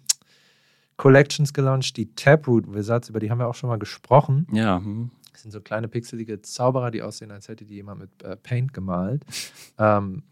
Collections 0.95 1.53
gelauncht, 1.53 1.95
die 1.95 2.13
Taproot 2.15 2.73
Wizards, 2.73 3.09
über 3.09 3.19
die 3.19 3.29
haben 3.29 3.37
wir 3.37 3.47
auch 3.47 3.55
schon 3.55 3.69
mal 3.69 3.77
gesprochen. 3.77 4.47
Ja. 4.51 4.77
Hm. 4.77 5.11
Das 5.37 5.43
sind 5.43 5.51
so 5.51 5.61
kleine 5.61 5.87
pixelige 5.87 6.41
Zauberer, 6.41 6.89
die 6.89 7.03
aussehen, 7.03 7.29
als 7.29 7.47
hätte 7.47 7.63
die 7.63 7.75
jemand 7.75 7.99
mit 7.99 8.23
äh, 8.23 8.35
Paint 8.35 8.73
gemalt. 8.73 9.23
ähm, 9.77 10.23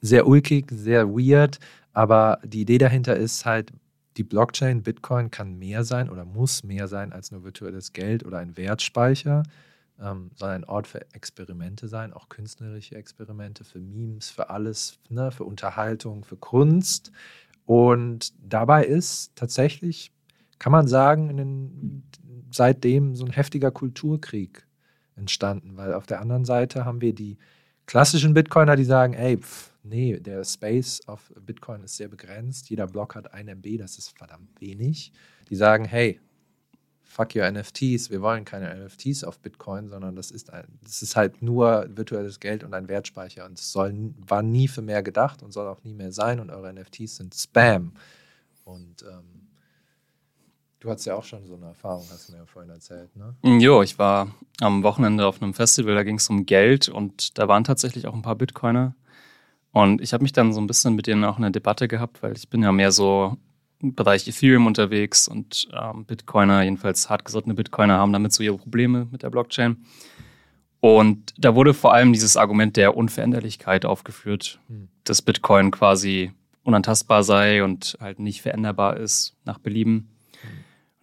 sehr 0.00 0.28
ulkig, 0.28 0.70
sehr 0.70 1.08
weird, 1.08 1.58
aber 1.92 2.38
die 2.44 2.60
Idee 2.60 2.78
dahinter 2.78 3.16
ist 3.16 3.44
halt, 3.44 3.72
die 4.16 4.22
Blockchain 4.22 4.84
Bitcoin 4.84 5.32
kann 5.32 5.58
mehr 5.58 5.82
sein 5.82 6.08
oder 6.08 6.24
muss 6.24 6.62
mehr 6.62 6.86
sein 6.86 7.12
als 7.12 7.32
nur 7.32 7.42
virtuelles 7.42 7.92
Geld 7.92 8.24
oder 8.24 8.38
ein 8.38 8.56
Wertspeicher, 8.56 9.42
ähm, 10.00 10.30
soll 10.36 10.50
ein 10.50 10.64
Ort 10.64 10.86
für 10.86 11.00
Experimente 11.12 11.88
sein, 11.88 12.12
auch 12.12 12.28
künstlerische 12.28 12.94
Experimente, 12.94 13.64
für 13.64 13.80
Memes, 13.80 14.30
für 14.30 14.48
alles, 14.48 15.00
ne, 15.08 15.32
für 15.32 15.42
Unterhaltung, 15.42 16.22
für 16.22 16.36
Kunst. 16.36 17.10
Und 17.66 18.32
dabei 18.48 18.84
ist 18.84 19.34
tatsächlich, 19.34 20.12
kann 20.60 20.70
man 20.70 20.86
sagen, 20.86 21.30
in 21.30 21.36
den 21.36 22.02
seitdem 22.54 23.14
so 23.14 23.24
ein 23.24 23.30
heftiger 23.30 23.70
Kulturkrieg 23.70 24.66
entstanden, 25.16 25.76
weil 25.76 25.94
auf 25.94 26.06
der 26.06 26.20
anderen 26.20 26.44
Seite 26.44 26.84
haben 26.84 27.00
wir 27.00 27.14
die 27.14 27.38
klassischen 27.86 28.34
Bitcoiner, 28.34 28.76
die 28.76 28.84
sagen, 28.84 29.14
ey, 29.14 29.38
pff, 29.38 29.72
nee, 29.82 30.18
der 30.18 30.44
Space 30.44 31.00
auf 31.06 31.32
Bitcoin 31.40 31.82
ist 31.82 31.96
sehr 31.96 32.08
begrenzt, 32.08 32.70
jeder 32.70 32.86
Block 32.86 33.14
hat 33.14 33.32
ein 33.34 33.48
MB, 33.48 33.78
das 33.78 33.98
ist 33.98 34.16
verdammt 34.16 34.60
wenig. 34.60 35.12
Die 35.50 35.56
sagen, 35.56 35.84
hey, 35.84 36.20
fuck 37.02 37.36
your 37.36 37.50
NFTs, 37.50 38.10
wir 38.10 38.22
wollen 38.22 38.44
keine 38.44 38.74
NFTs 38.74 39.24
auf 39.24 39.38
Bitcoin, 39.38 39.88
sondern 39.88 40.16
das 40.16 40.30
ist, 40.30 40.52
ein, 40.52 40.64
das 40.82 41.02
ist 41.02 41.14
halt 41.14 41.42
nur 41.42 41.86
virtuelles 41.90 42.40
Geld 42.40 42.64
und 42.64 42.72
ein 42.72 42.88
Wertspeicher 42.88 43.44
und 43.44 43.58
es 43.58 43.70
soll, 43.70 44.14
war 44.26 44.42
nie 44.42 44.68
für 44.68 44.82
mehr 44.82 45.02
gedacht 45.02 45.42
und 45.42 45.52
soll 45.52 45.68
auch 45.68 45.84
nie 45.84 45.94
mehr 45.94 46.12
sein 46.12 46.40
und 46.40 46.50
eure 46.50 46.72
NFTs 46.72 47.16
sind 47.16 47.34
Spam. 47.34 47.92
Und 48.64 49.02
ähm, 49.02 49.41
Du 50.82 50.90
hattest 50.90 51.06
ja 51.06 51.14
auch 51.14 51.22
schon 51.22 51.46
so 51.46 51.54
eine 51.54 51.66
Erfahrung, 51.66 52.04
hast 52.10 52.28
du 52.28 52.32
mir 52.32 52.38
ja 52.38 52.44
vorhin 52.44 52.72
erzählt, 52.72 53.14
ne? 53.14 53.36
Mm, 53.42 53.60
jo, 53.60 53.82
ich 53.82 54.00
war 54.00 54.34
am 54.60 54.82
Wochenende 54.82 55.24
auf 55.24 55.40
einem 55.40 55.54
Festival, 55.54 55.94
da 55.94 56.02
ging 56.02 56.16
es 56.16 56.28
um 56.28 56.44
Geld 56.44 56.88
und 56.88 57.38
da 57.38 57.46
waren 57.46 57.62
tatsächlich 57.62 58.08
auch 58.08 58.14
ein 58.14 58.22
paar 58.22 58.34
Bitcoiner. 58.34 58.96
Und 59.70 60.00
ich 60.00 60.12
habe 60.12 60.24
mich 60.24 60.32
dann 60.32 60.52
so 60.52 60.60
ein 60.60 60.66
bisschen 60.66 60.96
mit 60.96 61.06
denen 61.06 61.22
auch 61.22 61.38
in 61.38 61.44
eine 61.44 61.52
Debatte 61.52 61.86
gehabt, 61.86 62.20
weil 62.24 62.36
ich 62.36 62.50
bin 62.50 62.64
ja 62.64 62.72
mehr 62.72 62.90
so 62.90 63.36
im 63.80 63.94
Bereich 63.94 64.26
Ethereum 64.26 64.66
unterwegs 64.66 65.28
und 65.28 65.68
ähm, 65.72 66.04
Bitcoiner, 66.04 66.62
jedenfalls 66.62 67.08
hartgesottene 67.08 67.54
Bitcoiner, 67.54 67.98
haben 67.98 68.12
damit 68.12 68.32
so 68.32 68.42
ihre 68.42 68.58
Probleme 68.58 69.06
mit 69.12 69.22
der 69.22 69.30
Blockchain. 69.30 69.84
Und 70.80 71.32
da 71.38 71.54
wurde 71.54 71.74
vor 71.74 71.94
allem 71.94 72.12
dieses 72.12 72.36
Argument 72.36 72.76
der 72.76 72.96
Unveränderlichkeit 72.96 73.84
aufgeführt, 73.86 74.58
hm. 74.66 74.88
dass 75.04 75.22
Bitcoin 75.22 75.70
quasi 75.70 76.32
unantastbar 76.64 77.22
sei 77.22 77.62
und 77.62 77.96
halt 78.00 78.18
nicht 78.18 78.42
veränderbar 78.42 78.96
ist 78.96 79.36
nach 79.44 79.58
Belieben. 79.58 80.08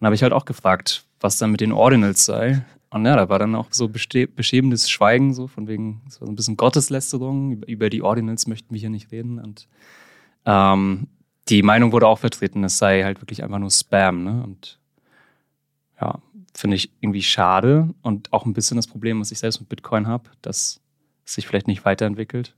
Dann 0.00 0.06
habe 0.06 0.14
ich 0.14 0.22
halt 0.22 0.32
auch 0.32 0.46
gefragt, 0.46 1.04
was 1.20 1.38
dann 1.38 1.52
mit 1.52 1.60
den 1.60 1.72
Ordinals 1.72 2.24
sei. 2.24 2.64
Und 2.88 3.06
ja, 3.06 3.14
da 3.14 3.28
war 3.28 3.38
dann 3.38 3.54
auch 3.54 3.68
so 3.70 3.88
beschämendes 3.88 4.90
Schweigen, 4.90 5.32
so 5.34 5.46
von 5.46 5.68
wegen, 5.68 6.00
so 6.08 6.24
ein 6.24 6.34
bisschen 6.34 6.56
Gotteslästerung. 6.56 7.62
Über 7.62 7.90
die 7.90 8.02
Ordinals 8.02 8.46
möchten 8.46 8.74
wir 8.74 8.80
hier 8.80 8.90
nicht 8.90 9.12
reden. 9.12 9.38
Und 9.38 9.68
ähm, 10.46 11.06
die 11.48 11.62
Meinung 11.62 11.92
wurde 11.92 12.08
auch 12.08 12.18
vertreten, 12.18 12.64
es 12.64 12.78
sei 12.78 13.04
halt 13.04 13.20
wirklich 13.20 13.44
einfach 13.44 13.58
nur 13.58 13.70
Spam. 13.70 14.24
Ne? 14.24 14.42
Und 14.42 14.80
ja, 16.00 16.18
finde 16.54 16.76
ich 16.76 16.90
irgendwie 17.00 17.22
schade 17.22 17.94
und 18.02 18.32
auch 18.32 18.46
ein 18.46 18.54
bisschen 18.54 18.76
das 18.76 18.86
Problem, 18.86 19.20
was 19.20 19.30
ich 19.30 19.38
selbst 19.38 19.60
mit 19.60 19.68
Bitcoin 19.68 20.08
habe, 20.08 20.30
dass 20.42 20.80
es 21.26 21.34
sich 21.34 21.46
vielleicht 21.46 21.68
nicht 21.68 21.84
weiterentwickelt 21.84 22.54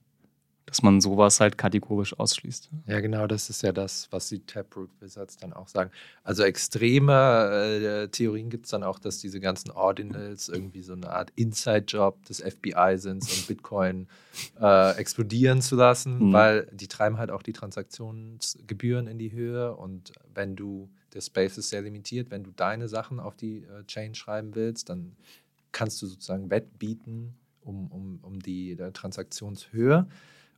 dass 0.66 0.82
man 0.82 1.00
sowas 1.00 1.40
halt 1.40 1.58
kategorisch 1.58 2.18
ausschließt. 2.18 2.70
Ja, 2.86 3.00
genau, 3.00 3.26
das 3.26 3.50
ist 3.50 3.62
ja 3.62 3.72
das, 3.72 4.08
was 4.10 4.28
die 4.28 4.38
Taproot 4.40 4.90
Wizards 5.00 5.36
dann 5.36 5.52
auch 5.52 5.68
sagen. 5.68 5.90
Also 6.22 6.44
extreme 6.44 8.04
äh, 8.04 8.08
Theorien 8.08 8.48
gibt 8.48 8.66
es 8.66 8.70
dann 8.70 8.84
auch, 8.84 8.98
dass 8.98 9.18
diese 9.18 9.40
ganzen 9.40 9.70
Ordinals 9.72 10.48
irgendwie 10.48 10.82
so 10.82 10.92
eine 10.92 11.10
Art 11.10 11.32
Inside-Job 11.34 12.24
des 12.26 12.40
FBI 12.40 12.94
sind, 12.96 13.22
um 13.22 13.42
Bitcoin 13.48 14.06
äh, 14.60 14.96
explodieren 14.96 15.62
zu 15.62 15.74
lassen, 15.76 16.28
mhm. 16.28 16.32
weil 16.32 16.68
die 16.72 16.88
treiben 16.88 17.18
halt 17.18 17.30
auch 17.30 17.42
die 17.42 17.52
Transaktionsgebühren 17.52 19.08
in 19.08 19.18
die 19.18 19.32
Höhe 19.32 19.74
und 19.74 20.12
wenn 20.32 20.54
du, 20.54 20.88
der 21.12 21.22
Space 21.22 21.58
ist 21.58 21.70
sehr 21.70 21.82
limitiert, 21.82 22.30
wenn 22.30 22.44
du 22.44 22.52
deine 22.52 22.88
Sachen 22.88 23.18
auf 23.18 23.36
die 23.36 23.64
äh, 23.64 23.84
Chain 23.86 24.14
schreiben 24.14 24.54
willst, 24.54 24.88
dann 24.88 25.16
kannst 25.72 26.00
du 26.02 26.06
sozusagen 26.06 26.50
Wettbieten 26.50 27.34
um, 27.62 27.90
um, 27.90 28.18
um 28.22 28.40
die 28.40 28.76
Transaktionshöhe. 28.92 30.06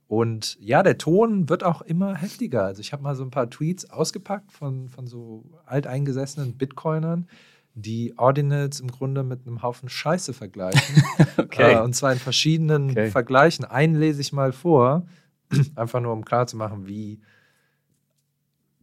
Und 0.06 0.58
ja, 0.60 0.82
der 0.82 0.98
Ton 0.98 1.48
wird 1.48 1.64
auch 1.64 1.82
immer 1.82 2.14
heftiger. 2.14 2.64
Also 2.64 2.80
ich 2.80 2.92
habe 2.92 3.02
mal 3.02 3.14
so 3.14 3.24
ein 3.24 3.30
paar 3.30 3.48
Tweets 3.48 3.88
ausgepackt 3.90 4.52
von, 4.52 4.88
von 4.88 5.06
so 5.06 5.44
alteingesessenen 5.64 6.56
Bitcoinern, 6.56 7.26
die 7.74 8.14
Ordinals 8.18 8.80
im 8.80 8.88
Grunde 8.88 9.24
mit 9.24 9.46
einem 9.46 9.62
Haufen 9.62 9.88
Scheiße 9.88 10.32
vergleichen. 10.32 11.02
okay. 11.38 11.74
Äh, 11.74 11.80
und 11.80 11.94
zwar 11.94 12.12
in 12.12 12.18
verschiedenen 12.18 12.90
okay. 12.90 13.10
Vergleichen. 13.10 13.64
Einen 13.64 13.94
lese 13.94 14.20
ich 14.20 14.32
mal 14.32 14.52
vor, 14.52 15.06
einfach 15.74 16.00
nur 16.00 16.12
um 16.12 16.24
klarzumachen, 16.24 16.86
wie 16.86 17.20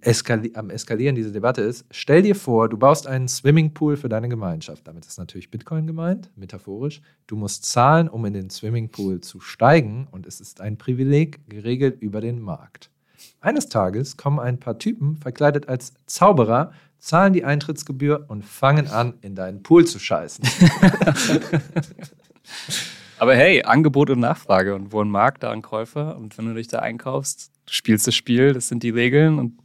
eskali 0.01 0.51
am 0.55 0.69
Eskalieren 0.69 1.15
diese 1.15 1.31
Debatte 1.31 1.61
ist, 1.61 1.85
stell 1.91 2.21
dir 2.21 2.35
vor, 2.35 2.69
du 2.69 2.77
baust 2.77 3.07
einen 3.07 3.27
Swimmingpool 3.27 3.97
für 3.97 4.09
deine 4.09 4.29
Gemeinschaft. 4.29 4.87
Damit 4.87 5.05
ist 5.05 5.17
natürlich 5.17 5.49
Bitcoin 5.51 5.87
gemeint, 5.87 6.29
metaphorisch. 6.35 7.01
Du 7.27 7.35
musst 7.35 7.65
zahlen, 7.65 8.09
um 8.09 8.25
in 8.25 8.33
den 8.33 8.49
Swimmingpool 8.49 9.21
zu 9.21 9.39
steigen 9.39 10.07
und 10.11 10.25
es 10.25 10.41
ist 10.41 10.61
ein 10.61 10.77
Privileg, 10.77 11.39
geregelt 11.47 12.01
über 12.01 12.21
den 12.21 12.41
Markt. 12.41 12.89
Eines 13.39 13.69
Tages 13.69 14.17
kommen 14.17 14.39
ein 14.39 14.59
paar 14.59 14.79
Typen, 14.79 15.17
verkleidet 15.17 15.69
als 15.69 15.93
Zauberer, 16.05 16.71
zahlen 16.99 17.33
die 17.33 17.43
Eintrittsgebühr 17.43 18.25
und 18.27 18.45
fangen 18.45 18.87
an, 18.87 19.15
in 19.21 19.35
deinen 19.35 19.63
Pool 19.63 19.85
zu 19.85 19.99
scheißen. 19.99 20.43
Aber 23.17 23.35
hey, 23.35 23.63
Angebot 23.63 24.09
und 24.09 24.19
Nachfrage 24.19 24.73
und 24.73 24.91
wo 24.91 25.01
ein 25.01 25.09
Markt, 25.09 25.43
da 25.43 25.51
ein 25.51 25.61
Käufer. 25.61 26.17
Und 26.17 26.37
wenn 26.37 26.47
du 26.47 26.55
dich 26.55 26.67
da 26.67 26.79
einkaufst, 26.79 27.51
spielst 27.69 28.07
das 28.07 28.15
Spiel, 28.15 28.53
das 28.53 28.67
sind 28.67 28.81
die 28.81 28.89
Regeln 28.89 29.37
und 29.37 29.59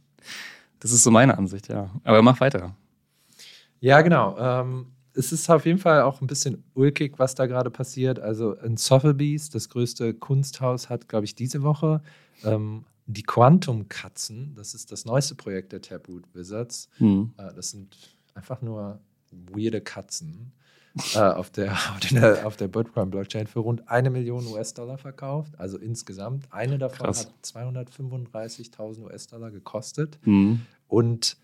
das 0.79 0.91
ist 0.91 1.03
so 1.03 1.11
meine 1.11 1.37
Ansicht, 1.37 1.69
ja. 1.69 1.89
Aber 2.03 2.21
mach 2.21 2.39
weiter. 2.39 2.75
Ja, 3.79 4.01
genau. 4.01 4.37
Ähm, 4.37 4.87
es 5.13 5.31
ist 5.31 5.49
auf 5.49 5.65
jeden 5.65 5.79
Fall 5.79 6.01
auch 6.01 6.21
ein 6.21 6.27
bisschen 6.27 6.63
ulkig, 6.73 7.17
was 7.17 7.35
da 7.35 7.47
gerade 7.47 7.71
passiert. 7.71 8.19
Also 8.19 8.53
in 8.53 8.77
Sotheby's, 8.77 9.49
das 9.49 9.69
größte 9.69 10.13
Kunsthaus, 10.13 10.89
hat, 10.89 11.09
glaube 11.09 11.25
ich, 11.25 11.35
diese 11.35 11.63
Woche 11.63 12.01
ähm, 12.43 12.85
die 13.07 13.23
Quantum-Katzen. 13.23 14.53
Das 14.55 14.73
ist 14.73 14.91
das 14.91 15.05
neueste 15.05 15.35
Projekt 15.35 15.71
der 15.71 15.81
Taproot 15.81 16.23
Wizards. 16.33 16.89
Hm. 16.97 17.33
Äh, 17.37 17.53
das 17.55 17.71
sind 17.71 17.97
einfach 18.35 18.61
nur 18.61 18.99
weirde 19.31 19.81
Katzen 19.81 20.51
äh, 21.15 21.19
auf 21.19 21.49
der, 21.49 21.71
auf 21.95 21.99
der, 22.11 22.47
auf 22.47 22.57
der 22.57 22.67
Bitcoin-Blockchain 22.67 23.47
für 23.47 23.59
rund 23.59 23.89
eine 23.89 24.09
Million 24.09 24.45
US-Dollar 24.47 24.97
verkauft. 24.97 25.53
Also 25.57 25.77
insgesamt. 25.77 26.45
Eine 26.51 26.77
davon 26.77 27.05
Krass. 27.05 27.27
hat 27.27 27.33
235.000 27.43 29.03
US-Dollar 29.03 29.51
gekostet. 29.51 30.19
Mhm. 30.23 30.61
Und 30.87 31.37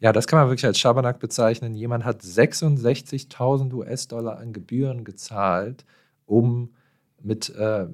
ja, 0.00 0.12
das 0.12 0.26
kann 0.26 0.38
man 0.38 0.48
wirklich 0.48 0.66
als 0.66 0.78
Schabernack 0.78 1.18
bezeichnen. 1.18 1.74
Jemand 1.74 2.04
hat 2.04 2.22
66.000 2.22 3.72
US-Dollar 3.72 4.38
an 4.38 4.52
Gebühren 4.52 5.04
gezahlt, 5.04 5.84
um 6.26 6.74
mit 7.20 7.50
äh, 7.50 7.86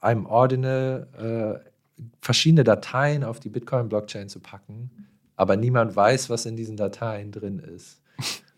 einem 0.00 0.26
Ordinal 0.26 1.62
äh, 1.62 1.70
verschiedene 2.20 2.64
Dateien 2.64 3.22
auf 3.22 3.38
die 3.38 3.48
Bitcoin-Blockchain 3.48 4.28
zu 4.28 4.40
packen. 4.40 4.90
Aber 5.36 5.56
niemand 5.56 5.94
weiß, 5.94 6.30
was 6.30 6.46
in 6.46 6.56
diesen 6.56 6.76
Dateien 6.76 7.30
drin 7.30 7.58
ist. 7.58 8.01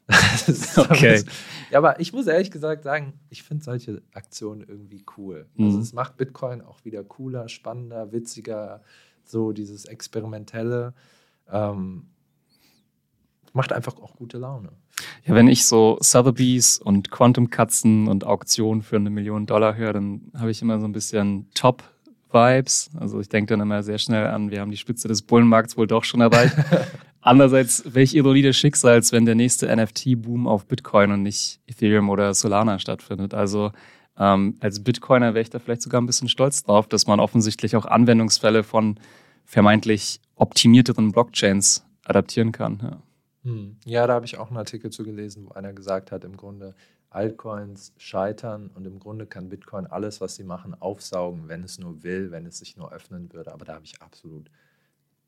okay. 0.76 1.22
Ja, 1.70 1.78
aber 1.78 1.98
ich 2.00 2.12
muss 2.12 2.26
ehrlich 2.26 2.50
gesagt 2.50 2.84
sagen, 2.84 3.14
ich 3.30 3.42
finde 3.42 3.64
solche 3.64 4.02
Aktionen 4.12 4.60
irgendwie 4.62 5.04
cool. 5.16 5.46
Also 5.58 5.76
Mhm. 5.78 5.82
es 5.82 5.92
macht 5.92 6.16
Bitcoin 6.16 6.60
auch 6.60 6.84
wieder 6.84 7.02
cooler, 7.04 7.48
spannender, 7.48 8.12
witziger, 8.12 8.82
so 9.24 9.52
dieses 9.52 9.86
Experimentelle. 9.86 10.92
Ähm, 11.50 12.06
macht 13.54 13.72
einfach 13.72 13.96
auch 13.96 14.16
gute 14.16 14.38
Laune. 14.38 14.70
Ja, 15.24 15.34
wenn 15.34 15.48
ich 15.48 15.64
so 15.64 15.96
Sotheby's 16.00 16.78
und 16.78 17.10
Quantum-Katzen 17.10 18.08
und 18.08 18.24
Auktionen 18.24 18.82
für 18.82 18.96
eine 18.96 19.10
Million 19.10 19.46
Dollar 19.46 19.74
höre, 19.76 19.92
dann 19.94 20.30
habe 20.36 20.50
ich 20.50 20.60
immer 20.60 20.78
so 20.80 20.86
ein 20.86 20.92
bisschen 20.92 21.48
Top-Vibes. 21.54 22.90
Also 22.98 23.20
ich 23.20 23.28
denke 23.28 23.52
dann 23.54 23.60
immer 23.60 23.82
sehr 23.82 23.98
schnell 23.98 24.26
an, 24.26 24.50
wir 24.50 24.60
haben 24.60 24.70
die 24.70 24.76
Spitze 24.76 25.08
des 25.08 25.22
Bullenmarkts 25.22 25.76
wohl 25.76 25.86
doch 25.86 26.04
schon 26.04 26.20
erreicht. 26.20 26.54
Andererseits, 27.26 27.82
welch 27.86 28.12
ironie 28.12 28.42
des 28.42 28.54
Schicksals, 28.54 29.10
wenn 29.10 29.24
der 29.24 29.34
nächste 29.34 29.74
NFT-Boom 29.74 30.46
auf 30.46 30.66
Bitcoin 30.66 31.10
und 31.10 31.22
nicht 31.22 31.58
Ethereum 31.66 32.10
oder 32.10 32.34
Solana 32.34 32.78
stattfindet. 32.78 33.32
Also 33.32 33.72
ähm, 34.18 34.58
als 34.60 34.84
Bitcoiner 34.84 35.32
wäre 35.32 35.40
ich 35.40 35.48
da 35.48 35.58
vielleicht 35.58 35.80
sogar 35.80 36.02
ein 36.02 36.06
bisschen 36.06 36.28
stolz 36.28 36.64
drauf, 36.64 36.86
dass 36.86 37.06
man 37.06 37.20
offensichtlich 37.20 37.76
auch 37.76 37.86
Anwendungsfälle 37.86 38.62
von 38.62 39.00
vermeintlich 39.46 40.20
optimierteren 40.34 41.12
Blockchains 41.12 41.86
adaptieren 42.04 42.52
kann. 42.52 42.80
Ja. 42.82 43.02
Hm. 43.50 43.76
Ja, 43.86 44.06
da 44.06 44.12
habe 44.12 44.26
ich 44.26 44.36
auch 44.36 44.48
einen 44.48 44.58
Artikel 44.58 44.90
zu 44.90 45.02
gelesen, 45.02 45.46
wo 45.46 45.54
einer 45.54 45.72
gesagt 45.72 46.12
hat, 46.12 46.24
im 46.24 46.36
Grunde 46.36 46.74
Altcoins 47.08 47.94
scheitern 47.96 48.70
und 48.74 48.86
im 48.86 48.98
Grunde 48.98 49.24
kann 49.24 49.48
Bitcoin 49.48 49.86
alles, 49.86 50.20
was 50.20 50.34
sie 50.34 50.44
machen, 50.44 50.74
aufsaugen, 50.78 51.48
wenn 51.48 51.62
es 51.62 51.78
nur 51.78 52.02
will, 52.02 52.32
wenn 52.32 52.44
es 52.44 52.58
sich 52.58 52.76
nur 52.76 52.92
öffnen 52.92 53.32
würde. 53.32 53.54
Aber 53.54 53.64
da 53.64 53.72
habe 53.72 53.86
ich 53.86 54.02
absolut 54.02 54.50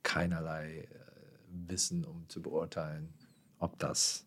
keinerlei 0.02 0.88
äh, 0.90 1.05
Wissen, 1.48 2.04
um 2.04 2.28
zu 2.28 2.42
beurteilen, 2.42 3.12
ob 3.58 3.78
das 3.78 4.24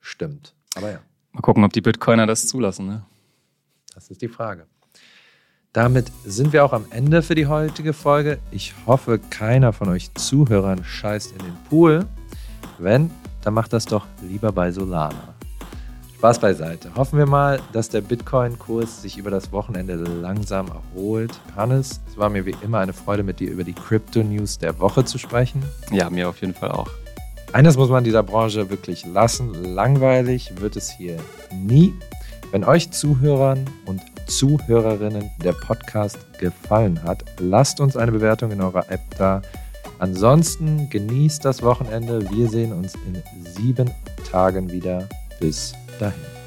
stimmt. 0.00 0.54
Aber 0.74 0.90
ja, 0.90 1.00
Mal 1.32 1.42
gucken, 1.42 1.62
ob 1.62 1.72
die 1.72 1.80
Bitcoiner 1.80 2.26
das 2.26 2.46
zulassen. 2.46 2.86
Ne? 2.86 3.02
das 3.94 4.10
ist 4.10 4.22
die 4.22 4.28
Frage. 4.28 4.66
Damit 5.72 6.10
sind 6.24 6.52
wir 6.52 6.64
auch 6.64 6.72
am 6.72 6.86
Ende 6.90 7.22
für 7.22 7.36
die 7.36 7.46
heutige 7.46 7.92
Folge. 7.92 8.40
Ich 8.50 8.74
hoffe, 8.86 9.20
keiner 9.30 9.72
von 9.72 9.88
euch 9.88 10.12
Zuhörern 10.14 10.82
scheißt 10.82 11.30
in 11.32 11.38
den 11.38 11.56
Pool. 11.68 12.06
Wenn, 12.78 13.10
dann 13.42 13.54
macht 13.54 13.72
das 13.72 13.86
doch 13.86 14.06
lieber 14.22 14.50
bei 14.50 14.72
Solana. 14.72 15.29
Spaß 16.20 16.38
beiseite. 16.38 16.90
Hoffen 16.96 17.18
wir 17.18 17.24
mal, 17.24 17.60
dass 17.72 17.88
der 17.88 18.02
Bitcoin-Kurs 18.02 19.00
sich 19.00 19.16
über 19.16 19.30
das 19.30 19.52
Wochenende 19.52 19.94
langsam 19.94 20.66
erholt. 20.68 21.40
Hannes, 21.56 22.02
es 22.06 22.18
war 22.18 22.28
mir 22.28 22.44
wie 22.44 22.54
immer 22.60 22.80
eine 22.80 22.92
Freude, 22.92 23.22
mit 23.22 23.40
dir 23.40 23.50
über 23.50 23.64
die 23.64 23.72
Crypto-News 23.72 24.58
der 24.58 24.78
Woche 24.80 25.02
zu 25.06 25.16
sprechen. 25.16 25.62
Ja, 25.90 26.10
mir 26.10 26.28
auf 26.28 26.42
jeden 26.42 26.52
Fall 26.52 26.72
auch. 26.72 26.90
Eines 27.54 27.78
muss 27.78 27.88
man 27.88 28.04
dieser 28.04 28.22
Branche 28.22 28.68
wirklich 28.68 29.06
lassen. 29.06 29.54
Langweilig 29.74 30.60
wird 30.60 30.76
es 30.76 30.90
hier 30.90 31.16
nie. 31.54 31.94
Wenn 32.50 32.64
euch 32.64 32.90
Zuhörern 32.90 33.64
und 33.86 34.02
Zuhörerinnen 34.26 35.30
der 35.42 35.52
Podcast 35.52 36.18
gefallen 36.38 37.02
hat, 37.02 37.24
lasst 37.38 37.80
uns 37.80 37.96
eine 37.96 38.12
Bewertung 38.12 38.50
in 38.50 38.60
eurer 38.60 38.90
App 38.90 39.00
da. 39.16 39.40
Ansonsten 40.00 40.90
genießt 40.90 41.46
das 41.46 41.62
Wochenende. 41.62 42.30
Wir 42.30 42.50
sehen 42.50 42.74
uns 42.74 42.92
in 43.06 43.22
sieben 43.54 43.90
Tagen 44.30 44.70
wieder. 44.70 45.08
Bis 45.40 45.72
Hasta 46.00 46.39